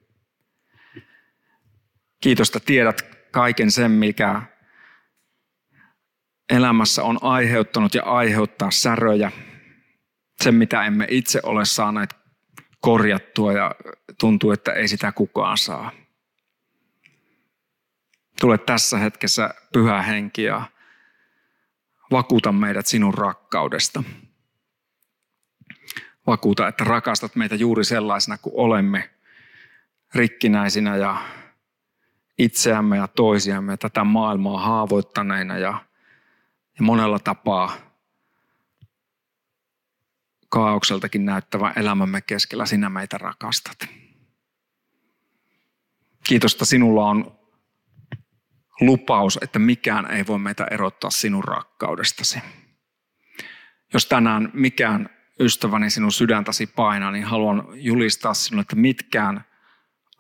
Kiitos, 2.20 2.48
että 2.48 2.60
tiedät 2.60 3.02
kaiken 3.30 3.70
sen, 3.70 3.90
mikä 3.90 4.42
elämässä 6.50 7.02
on 7.02 7.18
aiheuttanut 7.22 7.94
ja 7.94 8.02
aiheuttaa 8.02 8.70
säröjä. 8.70 9.32
Sen, 10.42 10.54
mitä 10.54 10.84
emme 10.84 11.06
itse 11.10 11.40
ole 11.42 11.64
saaneet 11.64 12.14
korjattua 12.80 13.52
ja 13.52 13.74
tuntuu, 14.20 14.52
että 14.52 14.72
ei 14.72 14.88
sitä 14.88 15.12
kukaan 15.12 15.58
saa. 15.58 16.03
Tule 18.40 18.58
tässä 18.58 18.98
hetkessä 18.98 19.54
pyhä 19.72 20.02
henki 20.02 20.42
ja 20.42 20.62
vakuuta 22.10 22.52
meidät 22.52 22.86
sinun 22.86 23.14
rakkaudesta. 23.14 24.02
Vakuuta, 26.26 26.68
että 26.68 26.84
rakastat 26.84 27.36
meitä 27.36 27.54
juuri 27.54 27.84
sellaisena 27.84 28.38
kuin 28.38 28.54
olemme, 28.56 29.10
rikkinäisinä 30.14 30.96
ja 30.96 31.22
itseämme 32.38 32.96
ja 32.96 33.08
toisiamme, 33.08 33.76
tätä 33.76 34.04
maailmaa 34.04 34.60
haavoittaneina 34.60 35.58
ja, 35.58 35.84
ja 36.78 36.82
monella 36.82 37.18
tapaa 37.18 37.72
kaaukseltakin 40.48 41.24
näyttävä 41.24 41.72
elämämme 41.76 42.20
keskellä 42.20 42.66
sinä 42.66 42.88
meitä 42.88 43.18
rakastat. 43.18 43.78
Kiitos, 46.26 46.52
että 46.52 46.64
sinulla 46.64 47.08
on 47.08 47.38
lupaus, 48.80 49.38
että 49.42 49.58
mikään 49.58 50.10
ei 50.10 50.26
voi 50.26 50.38
meitä 50.38 50.66
erottaa 50.70 51.10
sinun 51.10 51.44
rakkaudestasi. 51.44 52.38
Jos 53.92 54.06
tänään 54.06 54.50
mikään 54.52 55.10
ystäväni 55.40 55.90
sinun 55.90 56.12
sydäntäsi 56.12 56.66
painaa, 56.66 57.10
niin 57.10 57.24
haluan 57.24 57.64
julistaa 57.74 58.34
sinulle, 58.34 58.60
että 58.60 58.76
mitkään 58.76 59.44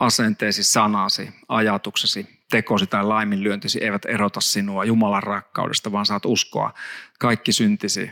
asenteesi, 0.00 0.64
sanasi, 0.64 1.30
ajatuksesi, 1.48 2.44
tekosi 2.50 2.86
tai 2.86 3.04
laiminlyöntisi 3.04 3.84
eivät 3.84 4.04
erota 4.04 4.40
sinua 4.40 4.84
Jumalan 4.84 5.22
rakkaudesta, 5.22 5.92
vaan 5.92 6.06
saat 6.06 6.26
uskoa 6.26 6.74
kaikki 7.20 7.52
syntisi 7.52 8.10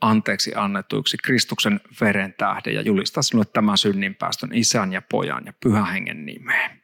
anteeksi 0.00 0.52
annettuiksi 0.54 1.16
Kristuksen 1.24 1.80
veren 2.00 2.34
tähden 2.38 2.74
ja 2.74 2.82
julistaa 2.82 3.22
sinulle 3.22 3.46
tämän 3.52 3.78
synninpäästön 3.78 4.50
isän 4.52 4.92
ja 4.92 5.02
pojan 5.02 5.42
ja 5.46 5.52
pyhän 5.62 5.86
hengen 5.86 6.26
nimeen 6.26 6.81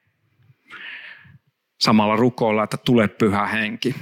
samalla 1.79 2.17
rukoilla, 2.17 2.65
että 2.65 2.77
tule 2.77 3.09
pyhä 3.09 3.47
henki. 3.47 3.95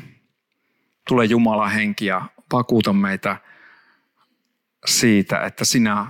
Tule 1.09 1.25
Jumala 1.25 1.69
henki 1.69 2.07
ja 2.07 2.23
vakuuta 2.53 2.93
meitä 2.93 3.37
siitä, 4.87 5.41
että 5.41 5.65
sinä 5.65 6.07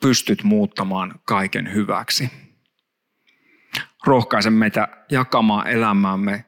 pystyt 0.00 0.42
muuttamaan 0.42 1.20
kaiken 1.24 1.74
hyväksi. 1.74 2.30
Rohkaise 4.06 4.50
meitä 4.50 4.88
jakamaan 5.10 5.66
elämäämme 5.66 6.44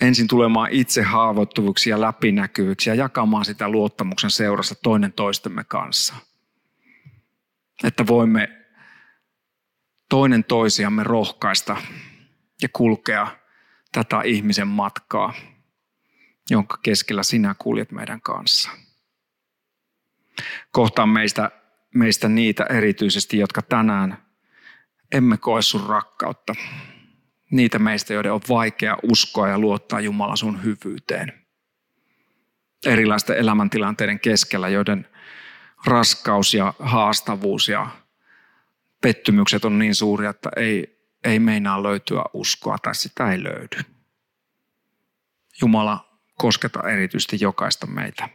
ensin 0.00 0.28
tulemaan 0.28 0.70
itse 0.70 1.02
haavoittuvuksi 1.02 1.90
ja 1.90 2.00
läpinäkyviksi 2.00 2.90
ja 2.90 2.94
jakamaan 2.94 3.44
sitä 3.44 3.68
luottamuksen 3.68 4.30
seurassa 4.30 4.74
toinen 4.82 5.12
toistemme 5.12 5.64
kanssa. 5.64 6.14
Että 7.84 8.06
voimme 8.06 8.48
toinen 10.08 10.44
toisiamme 10.44 11.04
rohkaista 11.04 11.76
ja 12.62 12.68
kulkea 12.72 13.26
tätä 13.92 14.22
ihmisen 14.24 14.68
matkaa, 14.68 15.34
jonka 16.50 16.78
keskellä 16.82 17.22
sinä 17.22 17.54
kuljet 17.58 17.92
meidän 17.92 18.20
kanssa. 18.20 18.70
Kohtaan 20.70 21.08
meistä, 21.08 21.50
meistä 21.94 22.28
niitä 22.28 22.64
erityisesti, 22.64 23.38
jotka 23.38 23.62
tänään 23.62 24.28
emme 25.12 25.36
koe 25.36 25.62
sun 25.62 25.88
rakkautta. 25.88 26.54
Niitä 27.50 27.78
meistä, 27.78 28.14
joiden 28.14 28.32
on 28.32 28.40
vaikea 28.48 28.96
uskoa 29.02 29.48
ja 29.48 29.58
luottaa 29.58 30.00
Jumala 30.00 30.36
sun 30.36 30.64
hyvyyteen. 30.64 31.46
Erilaisten 32.86 33.36
elämäntilanteiden 33.36 34.20
keskellä, 34.20 34.68
joiden 34.68 35.08
raskaus 35.86 36.54
ja 36.54 36.74
haastavuus 36.78 37.68
ja 37.68 37.86
pettymykset 39.00 39.64
on 39.64 39.78
niin 39.78 39.94
suuria, 39.94 40.30
että 40.30 40.50
ei, 40.56 40.97
ei 41.24 41.38
meinaa 41.38 41.82
löytyä 41.82 42.24
uskoa 42.32 42.78
tai 42.78 42.94
sitä 42.94 43.32
ei 43.32 43.42
löydy. 43.42 43.78
Jumala, 45.60 46.20
kosketa 46.34 46.88
erityisesti 46.88 47.36
jokaista 47.40 47.86
meitä, 47.86 48.28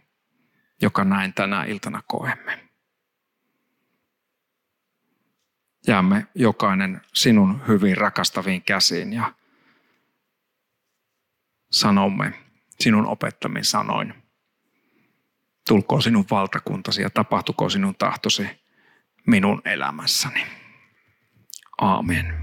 joka 0.82 1.04
näin 1.04 1.34
tänä 1.34 1.64
iltana 1.64 2.02
koemme. 2.08 2.70
Jäämme 5.88 6.28
jokainen 6.36 7.02
sinun 7.14 7.62
hyvin 7.68 7.98
rakastaviin 7.98 8.62
käsiin 8.62 9.14
ja 9.14 9.34
sanomme 11.72 12.34
sinun 12.80 13.08
opettamin 13.08 13.66
sanoin. 13.66 14.14
Tulkoon 15.68 16.02
sinun 16.02 16.26
valtakuntasi 16.32 17.02
ja 17.02 17.10
tapahtukoon 17.10 17.72
sinun 17.72 17.96
tahtosi 17.96 18.48
minun 19.28 19.62
elämässäni. 19.66 20.46
Aamen. 21.82 22.43